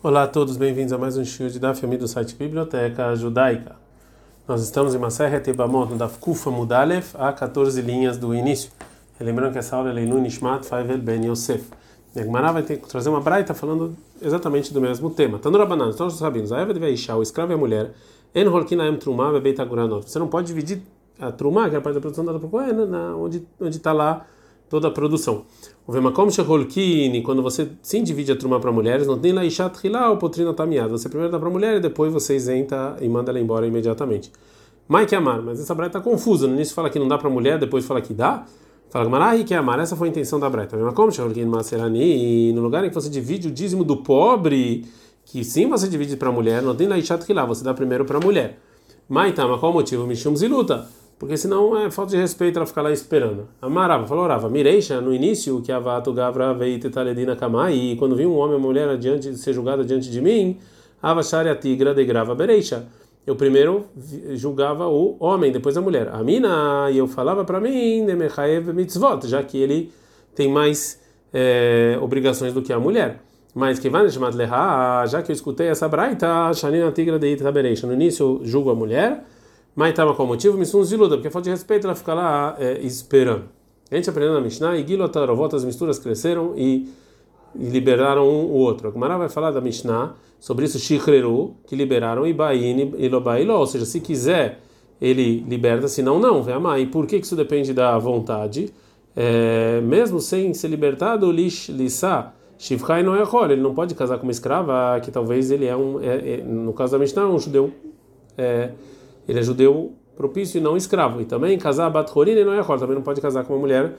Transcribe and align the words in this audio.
Olá 0.00 0.22
a 0.22 0.26
todos, 0.28 0.56
bem-vindos 0.56 0.92
a 0.92 0.96
mais 0.96 1.18
um 1.18 1.24
show 1.24 1.48
de 1.48 1.58
Daf 1.58 1.84
do 1.84 2.06
site 2.06 2.36
Biblioteca 2.36 3.16
Judaica. 3.16 3.74
Nós 4.46 4.62
estamos 4.62 4.94
em 4.94 4.98
Maseret 4.98 5.50
Ebamot, 5.50 5.90
no 5.90 5.98
Daf 5.98 6.18
Kufa 6.18 6.52
Mudalef, 6.52 7.16
a 7.18 7.32
14 7.32 7.82
linhas 7.82 8.16
do 8.16 8.32
início. 8.32 8.70
Lembrando 9.18 9.54
que 9.54 9.58
essa 9.58 9.74
aula 9.74 9.90
é 9.90 9.92
Leilun 9.92 10.20
Nishmat 10.20 10.64
Faivel 10.64 10.98
Ben 10.98 11.26
Yosef. 11.26 11.64
E 12.14 12.22
vai 12.22 12.62
ter, 12.62 12.76
trazer 12.76 13.08
uma 13.08 13.20
braita 13.20 13.54
falando 13.54 13.96
exatamente 14.22 14.72
do 14.72 14.80
mesmo 14.80 15.10
tema. 15.10 15.36
Tanura 15.40 15.66
Banana, 15.66 15.92
nós 15.98 16.12
sabemos, 16.12 16.52
a 16.52 16.60
Eva 16.60 16.72
de 16.72 16.78
Veishá, 16.78 17.16
o 17.16 17.22
escravo 17.22 17.50
e 17.50 17.54
a 17.54 17.58
mulher, 17.58 17.90
En 18.32 18.46
Holkinaem 18.46 18.96
Trumá 18.98 19.32
Bebeita 19.32 19.64
Guranot. 19.64 20.08
Você 20.08 20.20
não 20.20 20.28
pode 20.28 20.46
dividir 20.46 20.80
a 21.18 21.32
Trumá, 21.32 21.68
que 21.68 21.74
é 21.74 21.78
a 21.78 21.80
parte 21.80 21.96
da 21.96 22.00
produção 22.00 22.24
dada 22.24 22.38
para 22.38 22.46
o 22.46 23.24
onde 23.24 23.76
está 23.76 23.92
lá 23.92 24.24
toda 24.68 24.88
a 24.88 24.90
produção. 24.90 25.44
O 25.86 25.92
Vemakom 25.92 26.30
Sheholkini, 26.30 27.22
quando 27.22 27.42
você 27.42 27.68
sim 27.82 28.02
divide 28.02 28.32
a 28.32 28.36
turma 28.36 28.60
para 28.60 28.70
mulheres, 28.70 29.06
não 29.06 29.18
tem 29.18 29.32
lá 29.32 29.44
Ishat 29.44 29.84
Hilá 29.84 30.10
ou 30.10 30.16
Potrina 30.16 30.52
Tamiada. 30.52 30.90
Você 30.90 31.08
primeiro 31.08 31.32
dá 31.32 31.38
para 31.38 31.48
a 31.48 31.50
mulher 31.50 31.76
e 31.76 31.80
depois 31.80 32.12
você 32.12 32.36
isenta 32.36 32.96
e 33.00 33.08
manda 33.08 33.30
ela 33.30 33.40
embora 33.40 33.66
imediatamente. 33.66 34.30
Mike 34.88 35.14
Amar, 35.14 35.42
mas 35.42 35.60
essa 35.60 35.74
breta 35.74 35.98
está 35.98 36.10
confusa. 36.10 36.46
No 36.46 36.54
início 36.54 36.74
fala 36.74 36.90
que 36.90 36.98
não 36.98 37.08
dá 37.08 37.18
para 37.18 37.28
a 37.28 37.30
mulher, 37.30 37.58
depois 37.58 37.84
fala 37.84 38.00
que 38.00 38.14
dá. 38.14 38.46
Fala 38.90 39.04
Gamarahi 39.04 39.44
que 39.44 39.54
Amar, 39.54 39.80
essa 39.80 39.94
foi 39.96 40.08
a 40.08 40.10
intenção 40.10 40.40
da 40.40 40.48
breta. 40.48 40.76
Vemakom 40.76 41.10
Sheholkini 41.10 41.46
Maserani, 41.46 42.52
no 42.52 42.62
lugar 42.62 42.84
em 42.84 42.88
que 42.88 42.94
você 42.94 43.10
divide 43.10 43.48
o 43.48 43.50
dízimo 43.50 43.84
do 43.84 43.98
pobre, 43.98 44.86
que 45.24 45.44
sim 45.44 45.68
você 45.68 45.88
divide 45.88 46.16
para 46.16 46.30
a 46.30 46.32
mulher, 46.32 46.62
não 46.62 46.74
tem 46.74 46.88
lá 46.88 46.96
Ishat 46.96 47.30
Hilá, 47.30 47.44
você 47.44 47.62
dá 47.62 47.74
primeiro 47.74 48.04
para 48.04 48.18
a 48.18 48.20
mulher. 48.20 48.58
Maitama, 49.08 49.58
qual 49.58 49.72
o 49.72 49.74
motivo? 49.74 50.06
Mishum 50.06 50.36
Ziluta 50.36 50.86
porque 51.18 51.36
senão 51.36 51.76
é 51.76 51.90
falta 51.90 52.12
de 52.12 52.16
respeito 52.16 52.56
ela 52.58 52.66
ficar 52.66 52.82
lá 52.82 52.92
esperando. 52.92 53.48
Amarava, 53.60 54.06
falou 54.06 54.26
Rava, 54.26 54.48
Mireisha, 54.48 55.00
no 55.00 55.12
início, 55.12 55.60
que 55.60 55.72
a 55.72 55.78
vato 55.80 56.12
gavra 56.12 56.54
veio 56.54 56.78
tetaledina 56.78 57.34
kamai, 57.34 57.74
e 57.74 57.96
quando 57.96 58.14
vi 58.14 58.24
um 58.24 58.36
homem 58.36 58.56
uma 58.56 58.66
mulher 58.66 58.88
adiante, 58.88 59.36
ser 59.36 59.52
julgada 59.52 59.84
diante 59.84 60.10
de 60.10 60.20
mim, 60.20 60.58
avachare 61.02 61.48
a 61.48 61.56
tigra 61.56 61.92
de 61.92 62.04
grava 62.04 62.34
bereisha. 62.34 62.86
Eu 63.26 63.36
primeiro 63.36 63.84
julgava 64.34 64.86
o 64.86 65.16
homem, 65.18 65.50
depois 65.50 65.76
a 65.76 65.80
mulher. 65.80 66.08
A 66.12 66.22
mina, 66.22 66.88
e 66.90 66.98
eu 66.98 67.06
falava 67.06 67.44
para 67.44 67.60
mim, 67.60 68.02
nemechaev 68.02 68.72
mitzvot, 68.72 69.26
já 69.26 69.42
que 69.42 69.58
ele 69.58 69.92
tem 70.34 70.48
mais 70.50 71.00
é, 71.32 71.98
obrigações 72.00 72.54
do 72.54 72.62
que 72.62 72.72
a 72.72 72.78
mulher. 72.78 73.20
Mas 73.54 73.78
que 73.78 73.90
vai 73.90 74.08
chamar 74.08 74.32
já 75.06 75.20
que 75.20 75.32
eu 75.32 75.34
escutei 75.34 75.66
essa 75.66 75.88
braita, 75.88 76.52
shanina 76.54 76.92
tigra 76.92 77.18
de 77.18 77.32
itabereisha. 77.32 77.86
No 77.86 77.92
início 77.92 78.40
julgo 78.44 78.70
a 78.70 78.74
mulher, 78.74 79.24
mas 79.78 79.90
estava 79.90 80.12
qual 80.12 80.26
motivo? 80.26 80.58
Missun 80.58 80.82
ziluda, 80.82 81.14
porque 81.14 81.30
falta 81.30 81.44
de 81.44 81.50
respeito 81.50 81.86
ela 81.86 81.94
fica 81.94 82.12
lá 82.12 82.56
é, 82.58 82.80
esperando. 82.80 83.44
A 83.88 83.94
gente 83.94 84.10
aprendeu 84.10 84.34
na 84.34 84.40
Mishnah, 84.40 84.76
e 84.76 84.84
Gilotarovot, 84.84 85.54
as 85.54 85.64
misturas 85.64 86.00
cresceram 86.00 86.52
e, 86.56 86.88
liberaram 87.54 88.28
um 88.28 88.46
o 88.46 88.54
outro. 88.54 88.88
A 88.88 88.90
Gemara 88.90 89.16
vai 89.16 89.28
falar 89.28 89.52
da 89.52 89.60
Mishnah 89.60 90.16
sobre 90.40 90.64
isso, 90.64 90.80
Shichreru, 90.80 91.54
que 91.64 91.76
liberaram, 91.76 92.26
e 92.26 92.32
Baini 92.32 92.92
e 92.98 93.08
Lobailo, 93.08 93.54
ou 93.54 93.68
seja, 93.68 93.84
se 93.84 94.00
quiser 94.00 94.58
ele 95.00 95.44
liberta, 95.48 95.86
se 95.86 96.02
não, 96.02 96.18
não, 96.18 96.42
vai 96.42 96.54
amar. 96.54 96.80
E 96.80 96.86
por 96.86 97.06
que 97.06 97.14
isso 97.14 97.36
depende 97.36 97.72
da 97.72 97.96
vontade? 97.98 98.74
É, 99.14 99.80
mesmo 99.80 100.18
sem 100.18 100.52
ser 100.54 100.66
libertado, 100.66 101.30
Lish 101.30 101.68
Lissa, 101.68 102.32
Shivchai 102.58 103.04
não 103.04 103.14
é 103.14 103.22
ele 103.52 103.62
não 103.62 103.72
pode 103.72 103.94
casar 103.94 104.18
com 104.18 104.24
uma 104.24 104.32
escrava, 104.32 104.98
que 104.98 105.12
talvez 105.12 105.52
ele 105.52 105.66
é 105.66 105.76
um, 105.76 106.00
é, 106.00 106.32
é, 106.34 106.36
no 106.38 106.72
caso 106.72 106.90
da 106.90 106.98
Mishnah, 106.98 107.28
um 107.28 107.38
judeu. 107.38 107.72
É, 108.36 108.72
ele 109.28 109.38
é 109.38 109.42
judeu 109.42 109.92
propício 110.16 110.58
e 110.58 110.60
não 110.60 110.76
escravo. 110.76 111.20
E 111.20 111.24
também 111.24 111.56
casar 111.58 111.90
Bathorin 111.90 112.42
não 112.44 112.54
é 112.54 112.62
também 112.62 112.96
não 112.96 113.02
pode 113.02 113.20
casar 113.20 113.44
com 113.44 113.52
uma 113.52 113.60
mulher 113.60 113.92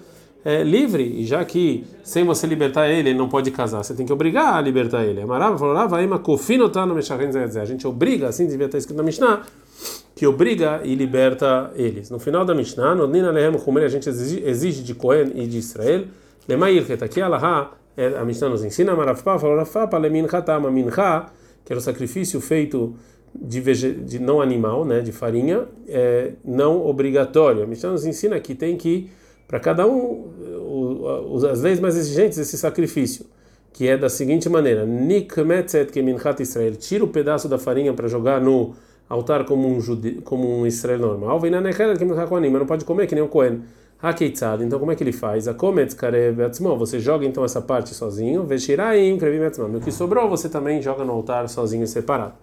é, 0.43 0.63
livre, 0.63 1.03
e 1.03 1.25
já 1.25 1.43
que 1.43 1.85
sem 2.01 2.23
você 2.23 2.47
libertar 2.47 2.87
ele, 2.89 3.09
ele 3.09 3.17
não 3.17 3.27
pode 3.27 3.51
casar, 3.51 3.83
você 3.83 3.93
tem 3.93 4.05
que 4.05 4.13
obrigar 4.13 4.55
a 4.55 4.61
libertar 4.61 5.03
ele. 5.03 5.21
Amarava 5.21 5.57
falou: 5.57 5.77
A 5.77 7.65
gente 7.65 7.87
obriga, 7.87 8.27
assim 8.27 8.47
devia 8.47 8.65
estar 8.65 8.77
escrito 8.77 8.97
na 8.97 9.03
Mishnah, 9.03 9.41
que 10.15 10.25
obriga 10.25 10.81
e 10.83 10.95
liberta 10.95 11.71
eles. 11.75 12.09
No 12.09 12.19
final 12.19 12.45
da 12.45 12.55
Mishnah, 12.55 12.95
no 12.95 13.05
Nina 13.07 13.31
Lehem 13.31 13.53
a 13.83 13.87
gente 13.89 14.07
exige 14.09 14.81
de 14.81 14.95
Cohen 14.95 15.31
e 15.35 15.45
de 15.45 15.57
Israel, 15.57 16.05
Lemair, 16.47 16.85
que 16.85 16.93
está 16.93 17.05
aqui, 17.05 17.21
Allah, 17.21 17.71
é, 17.97 18.17
a 18.17 18.23
Mishnah 18.23 18.49
nos 18.49 18.63
ensina, 18.63 18.95
Marafpa, 18.95 19.37
falou 19.37 19.57
Rafapa, 19.57 19.97
Lemin 19.97 20.25
Hatama, 20.31 20.71
Mincha, 20.71 21.25
que 21.65 21.73
era 21.73 21.79
o 21.79 21.83
sacrifício 21.83 22.39
feito 22.39 22.95
de, 23.33 23.61
de 23.93 24.19
não 24.19 24.41
animal, 24.41 24.85
né, 24.85 25.01
de 25.01 25.11
farinha, 25.11 25.65
é 25.87 26.33
não 26.43 26.85
obrigatório. 26.85 27.63
A 27.63 27.65
Mishnah 27.65 27.91
nos 27.91 28.05
ensina 28.05 28.39
que 28.39 28.55
tem 28.55 28.77
que, 28.77 29.09
para 29.47 29.59
cada 29.59 29.85
um, 29.85 30.27
o, 30.69 31.39
as 31.49 31.61
leis 31.61 31.79
mais 31.79 31.97
exigentes, 31.97 32.37
esse 32.37 32.57
sacrifício, 32.57 33.25
que 33.73 33.87
é 33.87 33.97
da 33.97 34.09
seguinte 34.09 34.49
maneira: 34.49 34.85
Nik 34.85 35.41
metzet 35.43 35.91
keminchat 35.91 36.41
Israel, 36.41 36.75
tira 36.75 37.03
o 37.03 37.07
pedaço 37.07 37.47
da 37.47 37.57
farinha 37.57 37.93
para 37.93 38.07
jogar 38.07 38.41
no 38.41 38.73
altar 39.07 39.45
como 39.45 39.67
um, 39.67 39.79
jude, 39.81 40.21
como 40.23 40.47
um 40.47 40.67
Israel 40.67 40.99
normal, 40.99 41.39
vem 41.39 41.51
na 41.51 41.59
nechela 41.59 41.95
que 41.95 42.05
mas 42.05 42.51
não 42.51 42.65
pode 42.65 42.85
comer 42.85 43.07
que 43.07 43.15
nem 43.15 43.23
o 43.23 43.27
Cohen. 43.27 43.61
Hakeitzad, 44.01 44.63
então 44.63 44.79
como 44.79 44.93
é 44.93 44.95
que 44.95 45.03
ele 45.03 45.11
faz? 45.11 45.45
A 45.45 45.53
kometz 45.53 45.93
você 46.77 46.99
joga 47.01 47.25
então 47.25 47.43
essa 47.43 47.61
parte 47.61 47.93
sozinho, 47.93 48.45
veshiraim 48.45 49.17
krevim 49.17 49.43
atzmon. 49.43 49.75
O 49.75 49.81
que 49.81 49.91
sobrou 49.91 50.29
você 50.29 50.47
também 50.47 50.81
joga 50.81 51.03
no 51.03 51.11
altar 51.11 51.49
sozinho 51.49 51.85
separado. 51.85 52.33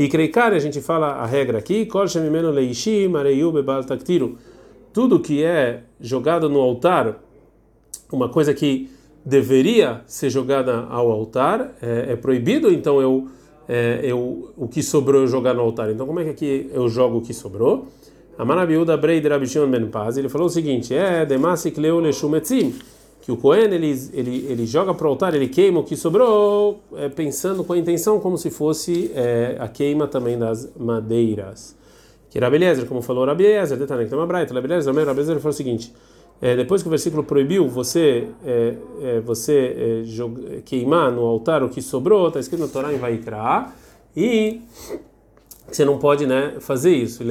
E 0.00 0.08
Kreikar, 0.08 0.54
a 0.54 0.58
gente 0.58 0.80
fala 0.80 1.08
a 1.08 1.26
regra 1.26 1.58
aqui, 1.58 1.86
tudo 4.94 5.20
que 5.20 5.44
é 5.44 5.82
jogado 6.00 6.48
no 6.48 6.58
altar, 6.58 7.22
uma 8.10 8.26
coisa 8.30 8.54
que 8.54 8.88
deveria 9.22 10.00
ser 10.06 10.30
jogada 10.30 10.86
ao 10.88 11.10
altar, 11.10 11.74
é, 11.82 12.12
é 12.12 12.16
proibido, 12.16 12.72
então 12.72 12.98
eu, 12.98 13.28
é, 13.68 14.00
eu, 14.02 14.50
o 14.56 14.66
que 14.66 14.82
sobrou 14.82 15.20
eu 15.20 15.26
jogar 15.26 15.52
no 15.52 15.60
altar. 15.60 15.90
Então 15.90 16.06
como 16.06 16.18
é 16.18 16.24
que 16.24 16.30
aqui 16.30 16.70
eu 16.72 16.88
jogo 16.88 17.18
o 17.18 17.20
que 17.20 17.34
sobrou? 17.34 17.88
A 18.38 18.44
Manabiuda 18.46 18.96
Brei 18.96 19.20
de 19.20 19.28
Rabishon 19.28 19.70
Ben 19.70 19.86
Paz, 19.88 20.16
ele 20.16 20.30
falou 20.30 20.46
o 20.46 20.50
seguinte, 20.50 20.94
é 20.94 21.26
Demasik 21.26 21.78
Leu 21.78 22.00
Leshumetzim, 22.00 22.74
que 23.20 23.30
o 23.30 23.36
Cohen 23.36 23.72
ele, 23.72 24.10
ele, 24.12 24.46
ele 24.48 24.66
joga 24.66 24.94
para 24.94 25.06
o 25.06 25.10
altar, 25.10 25.34
ele 25.34 25.48
queima 25.48 25.80
o 25.80 25.84
que 25.84 25.96
sobrou, 25.96 26.80
é, 26.96 27.08
pensando 27.08 27.62
com 27.62 27.72
a 27.72 27.78
intenção 27.78 28.18
como 28.18 28.38
se 28.38 28.50
fosse 28.50 29.10
é, 29.14 29.56
a 29.58 29.68
queima 29.68 30.06
também 30.06 30.38
das 30.38 30.70
madeiras. 30.78 31.76
Que 32.30 32.38
Rabeliezer, 32.38 32.86
como 32.86 33.02
falou 33.02 33.26
Rabeliezer, 33.26 33.76
detalhe 33.76 34.04
que 34.04 34.10
tem 34.10 34.18
uma 34.18 34.26
falou 35.40 35.52
o 35.52 35.56
seguinte: 35.56 35.92
é, 36.40 36.56
depois 36.56 36.80
que 36.80 36.88
o 36.88 36.90
versículo 36.90 37.22
proibiu 37.22 37.68
você 37.68 38.28
é, 38.44 38.74
é, 39.02 39.20
você 39.20 39.76
é, 39.76 40.04
joga, 40.04 40.62
queimar 40.64 41.12
no 41.12 41.22
altar 41.22 41.62
o 41.62 41.68
que 41.68 41.82
sobrou, 41.82 42.28
está 42.28 42.40
escrito 42.40 42.60
no 42.60 42.68
Torá 42.68 42.92
em 42.92 42.98
Vaikra, 42.98 43.66
e 44.16 44.62
você 45.70 45.84
não 45.84 45.98
pode 45.98 46.26
né, 46.26 46.54
fazer 46.60 46.94
isso. 46.94 47.22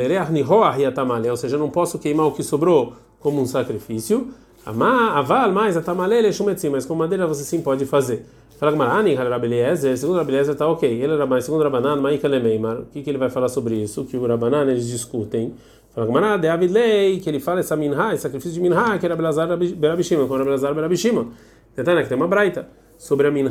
Ou 1.31 1.37
seja, 1.37 1.55
eu 1.55 1.59
não 1.59 1.69
posso 1.69 1.97
queimar 1.97 2.27
o 2.27 2.31
que 2.31 2.43
sobrou 2.43 2.93
como 3.19 3.41
um 3.41 3.45
sacrifício. 3.45 4.29
Aval, 4.69 5.51
mais 5.51 5.75
a 5.75 5.81
tamalele 5.81 6.31
shumetzim, 6.31 6.69
mas 6.69 6.85
com 6.85 6.93
madeira 6.93 7.25
você 7.25 7.43
sim 7.43 7.61
pode 7.61 7.85
fazer. 7.85 8.25
Fala 8.59 8.71
Gmarani, 8.73 9.15
Rabeliezer, 9.15 9.97
segundo 9.97 10.17
Rabeliezer 10.17 10.53
está 10.53 10.67
ok. 10.67 10.87
Ele 10.87 11.13
era 11.13 11.25
mais, 11.25 11.45
segundo 11.45 11.63
Rabanan, 11.63 11.95
Maika 11.95 12.27
Lemeimar. 12.27 12.81
O 12.81 12.85
que, 12.85 13.09
ele 13.09 13.17
vai 13.17 13.29
falar 13.29 13.47
sobre 13.47 13.75
isso? 13.75 14.03
Que 14.03 14.17
o 14.17 14.27
Rabanan 14.27 14.63
eles 14.69 14.85
discutem. 14.87 15.53
Fala 15.95 16.05
Gmará, 16.05 16.37
de 16.37 16.47
Avidlei, 16.47 17.19
que 17.19 17.29
ele 17.29 17.39
fala 17.39 17.61
essa 17.61 17.75
minha, 17.75 18.13
esse 18.13 18.23
sacrifício 18.23 18.51
de 18.51 18.59
minha, 18.59 18.97
que 18.99 19.05
era 19.05 19.15
Belazar 19.15 19.47
Berabishima, 19.57 20.27
com 20.27 20.37
Belazar 20.37 20.75
Berabishima. 20.75 21.27
Tentando 21.73 22.01
que 22.03 22.09
tem 22.09 22.17
uma 22.17 22.27
braita 22.27 22.67
sobre 22.97 23.27
a 23.27 23.31
minha, 23.31 23.49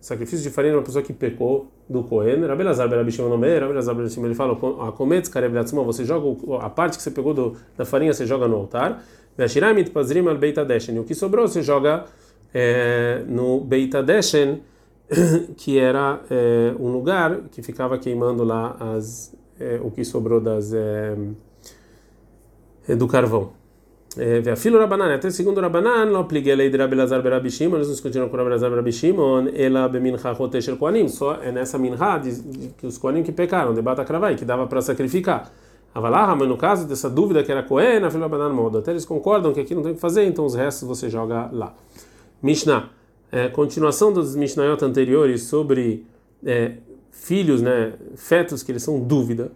sacrifício 0.00 0.48
de 0.48 0.54
farinha 0.54 0.72
de 0.72 0.78
uma 0.78 0.84
pessoa 0.84 1.02
que 1.02 1.12
pecou 1.12 1.68
do 1.88 2.02
Cohen. 2.04 2.44
Rabelazar 2.46 2.88
Berabishima 2.88 3.28
não 3.28 3.42
é, 3.44 3.58
Rabelazar 3.58 3.94
Berabishima 3.94 4.26
ele 4.26 4.34
fala, 4.34 4.52
a 4.86 4.92
cometz 4.92 5.28
karev 5.28 5.52
você 5.84 6.04
joga 6.04 6.56
a 6.60 6.70
parte 6.70 6.96
que 6.96 7.02
você 7.02 7.10
pegou 7.10 7.34
do, 7.34 7.56
da 7.76 7.84
farinha, 7.84 8.12
você 8.12 8.26
joga 8.26 8.46
no 8.46 8.56
altar. 8.56 9.02
O 10.98 11.04
que 11.04 11.14
sobrou 11.14 11.46
você 11.46 11.62
joga 11.62 12.06
é, 12.54 13.22
no 13.28 13.60
Beita 13.60 14.02
Deshen, 14.02 14.62
que 15.58 15.78
era 15.78 16.20
é, 16.30 16.74
um 16.80 16.88
lugar 16.88 17.42
que 17.50 17.62
ficava 17.62 17.98
queimando 17.98 18.44
lá 18.44 18.76
as, 18.80 19.36
é, 19.60 19.78
o 19.82 19.90
que 19.90 20.04
sobrou 20.04 20.40
das, 20.40 20.72
do 22.96 23.06
carvão. 23.06 23.52
Filho 24.56 24.78
Rabanan, 24.78 25.14
até 25.14 25.28
segundo 25.28 25.60
Rabanan, 25.60 26.06
não 26.06 26.20
apliquei 26.20 26.52
a 26.52 26.56
lei 26.56 26.70
de 26.70 26.78
Rabelazar 26.78 27.20
Berabishimon, 27.20 27.76
eles 27.76 27.88
não 27.88 27.92
discutiram 27.94 28.30
com 28.30 28.36
Rabelazar 28.38 28.70
Berabishimon, 28.70 29.48
ela 29.54 29.86
bemincha 29.88 30.32
roteshel 30.32 30.78
koanim, 30.78 31.06
só 31.08 31.34
é 31.42 31.52
nessa 31.52 31.76
minha 31.76 31.98
que 32.78 32.86
os 32.86 32.96
koanim 32.96 33.22
que 33.22 33.32
pecaram, 33.32 33.74
debata 33.74 34.02
kravai, 34.06 34.34
que 34.34 34.46
dava 34.46 34.66
para 34.66 34.80
sacrificar. 34.80 35.52
Avalah, 35.96 36.36
mas 36.36 36.46
no 36.46 36.58
caso 36.58 36.86
dessa 36.86 37.08
dúvida 37.08 37.42
que 37.42 37.50
era 37.50 37.62
Cohen, 37.62 38.04
a 38.04 38.10
filha 38.10 38.28
banana 38.28 38.52
moda, 38.52 38.80
até 38.80 38.90
eles 38.90 39.06
concordam 39.06 39.54
que 39.54 39.60
aqui 39.60 39.74
não 39.74 39.80
tem 39.80 39.92
o 39.92 39.94
que 39.94 40.00
fazer, 40.00 40.26
então 40.26 40.44
os 40.44 40.54
restos 40.54 40.86
você 40.86 41.08
joga 41.08 41.48
lá. 41.50 41.74
Mishnah, 42.42 42.90
é, 43.32 43.48
continuação 43.48 44.12
dos 44.12 44.36
Mishnayot 44.36 44.84
anteriores 44.84 45.44
sobre 45.44 46.04
é, 46.44 46.74
filhos, 47.10 47.62
né, 47.62 47.94
fetos 48.14 48.62
que 48.62 48.70
eles 48.70 48.82
são 48.82 49.00
dúvida, 49.00 49.50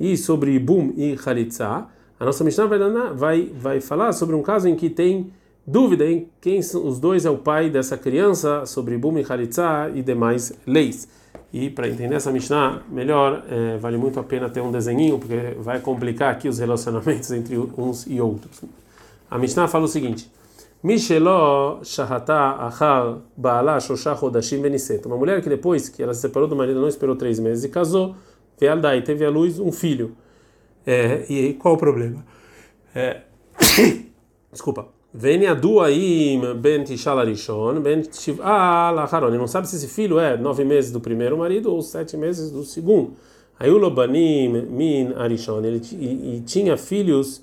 e 0.00 0.16
sobre 0.16 0.58
Bum 0.58 0.94
e 0.96 1.14
Halitza, 1.26 1.86
a 2.18 2.24
nossa 2.24 2.42
Mishnah 2.42 2.64
vai, 2.64 3.12
vai, 3.14 3.52
vai 3.54 3.80
falar 3.82 4.14
sobre 4.14 4.34
um 4.34 4.40
caso 4.40 4.66
em 4.68 4.74
que 4.74 4.88
tem 4.88 5.30
dúvida 5.66 6.10
em 6.10 6.26
quem 6.40 6.58
os 6.58 6.98
dois 6.98 7.26
é 7.26 7.30
o 7.30 7.36
pai 7.36 7.68
dessa 7.68 7.98
criança, 7.98 8.64
sobre 8.64 8.96
Bum 8.96 9.18
e 9.18 9.26
Halitza 9.28 9.92
e 9.94 10.00
demais 10.00 10.54
leis. 10.66 11.06
E 11.52 11.68
para 11.68 11.86
entender 11.86 12.14
essa 12.14 12.32
Mishnah, 12.32 12.82
melhor, 12.88 13.44
é, 13.48 13.76
vale 13.76 13.98
muito 13.98 14.18
a 14.18 14.22
pena 14.22 14.48
ter 14.48 14.62
um 14.62 14.70
desenho, 14.70 15.18
porque 15.18 15.54
vai 15.58 15.80
complicar 15.80 16.32
aqui 16.32 16.48
os 16.48 16.58
relacionamentos 16.58 17.30
entre 17.32 17.58
uns 17.58 18.06
e 18.06 18.20
outros. 18.20 18.62
A 19.30 19.38
Mishnah 19.38 19.68
fala 19.68 19.84
o 19.84 19.88
seguinte: 19.88 20.30
beniset. 24.62 25.06
Uma 25.06 25.16
mulher 25.16 25.42
que 25.42 25.48
depois 25.48 25.90
que 25.90 26.02
ela 26.02 26.14
se 26.14 26.22
separou 26.22 26.48
do 26.48 26.56
marido 26.56 26.80
não 26.80 26.88
esperou 26.88 27.14
três 27.16 27.38
meses 27.38 27.64
e 27.64 27.68
casou, 27.68 28.16
teve 29.02 29.24
à 29.24 29.30
luz 29.30 29.60
um 29.60 29.70
filho. 29.70 30.16
É, 30.86 31.26
e 31.28 31.38
aí, 31.38 31.54
qual 31.54 31.74
o 31.74 31.78
problema? 31.78 32.24
É, 32.94 33.20
desculpa. 34.50 34.88
Vem 35.14 35.46
a 35.46 35.54
duaim 35.54 36.54
ben 36.56 36.84
tishalarishon 36.84 37.80
ben 37.80 38.02
lacharon. 38.94 39.30
Não 39.30 39.46
sabe 39.46 39.68
se 39.68 39.76
esse 39.76 39.88
filho 39.88 40.18
é 40.18 40.36
nove 40.36 40.64
meses 40.64 40.90
do 40.90 41.00
primeiro 41.00 41.36
marido 41.36 41.70
ou 41.72 41.82
sete 41.82 42.16
meses 42.16 42.50
do 42.50 42.64
segundo. 42.64 43.12
Aí 43.58 43.70
o 43.70 43.76
lobanim 43.76 44.66
min 44.70 45.12
arishon. 45.14 45.62
Ele 45.64 45.80
tinha 46.46 46.76
filhos, 46.76 47.42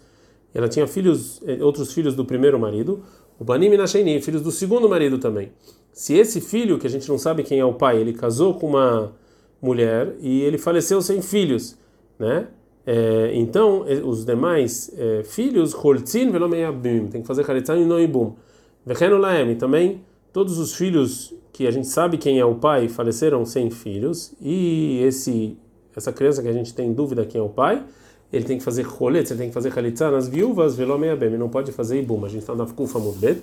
ela 0.54 0.68
tinha 0.68 0.88
filhos, 0.88 1.42
eh, 1.46 1.64
outros 1.64 1.94
filhos 1.94 2.16
do 2.16 2.26
primeiro 2.26 2.60
marido. 2.60 3.04
O 3.40 3.44
Banim 3.44 3.70
Nasheini, 3.78 4.22
filhos 4.22 4.42
do 4.42 4.52
segundo 4.52 4.90
marido 4.90 5.18
também. 5.18 5.52
Se 5.94 6.14
esse 6.14 6.42
filho, 6.42 6.78
que 6.78 6.86
a 6.86 6.90
gente 6.90 7.08
não 7.08 7.18
sabe 7.18 7.42
quem 7.42 7.60
é 7.60 7.66
o 7.66 7.74
pai, 7.74 7.98
ele 7.98 8.12
casou 8.12 8.56
com 8.56 8.68
uma 8.68 9.14
mulher 9.62 10.14
e 10.20 10.42
ele 10.42 10.58
faleceu 10.58 11.02
sem 11.02 11.22
filhos, 11.22 11.78
né? 12.18 12.48
É, 12.86 13.32
então, 13.34 13.86
os 14.04 14.26
demais 14.26 14.92
é, 14.98 15.24
filhos, 15.24 15.74
Holtzin 15.74 16.32
velomeyabim, 16.32 17.08
tem 17.08 17.22
que 17.22 17.28
fazer 17.28 17.46
Chalitzan 17.46 17.78
e 17.78 17.86
Noibum. 17.86 18.34
Vechenolaem, 18.86 19.56
também, 19.56 20.02
todos 20.34 20.58
os 20.58 20.74
filhos 20.74 21.34
que 21.52 21.68
a 21.68 21.72
gente 21.72 21.88
sabe 21.88 22.18
quem 22.18 22.40
é 22.40 22.46
o 22.46 22.56
pai 22.56 22.88
faleceram 22.88 23.46
sem 23.46 23.70
filhos, 23.70 24.34
e 24.42 25.02
esse 25.04 25.58
essa 25.96 26.14
criança 26.14 26.42
que 26.42 26.48
a 26.48 26.54
gente 26.54 26.74
tem 26.74 26.94
dúvida 26.94 27.26
quem 27.26 27.42
é 27.42 27.44
o 27.44 27.50
pai, 27.50 27.84
ele 28.32 28.46
tem 28.46 28.58
que 28.58 28.64
fazer 28.64 28.84
rolet, 28.84 29.30
ele 29.32 29.40
tem 29.40 29.48
que 29.50 29.54
fazer 29.54 29.72
chalitza 29.74 30.10
nas 30.10 30.28
viúvas, 30.28 30.76
velomea 30.76 31.16
bem, 31.16 31.30
ele 31.30 31.38
não 31.38 31.50
pode 31.50 31.72
fazer 31.72 32.00
ibum. 32.00 32.24
A 32.26 32.30
gente 32.30 32.42
está 32.42 32.56
na 32.56 32.66
kufa 32.66 33.00
mudbet. 33.00 33.42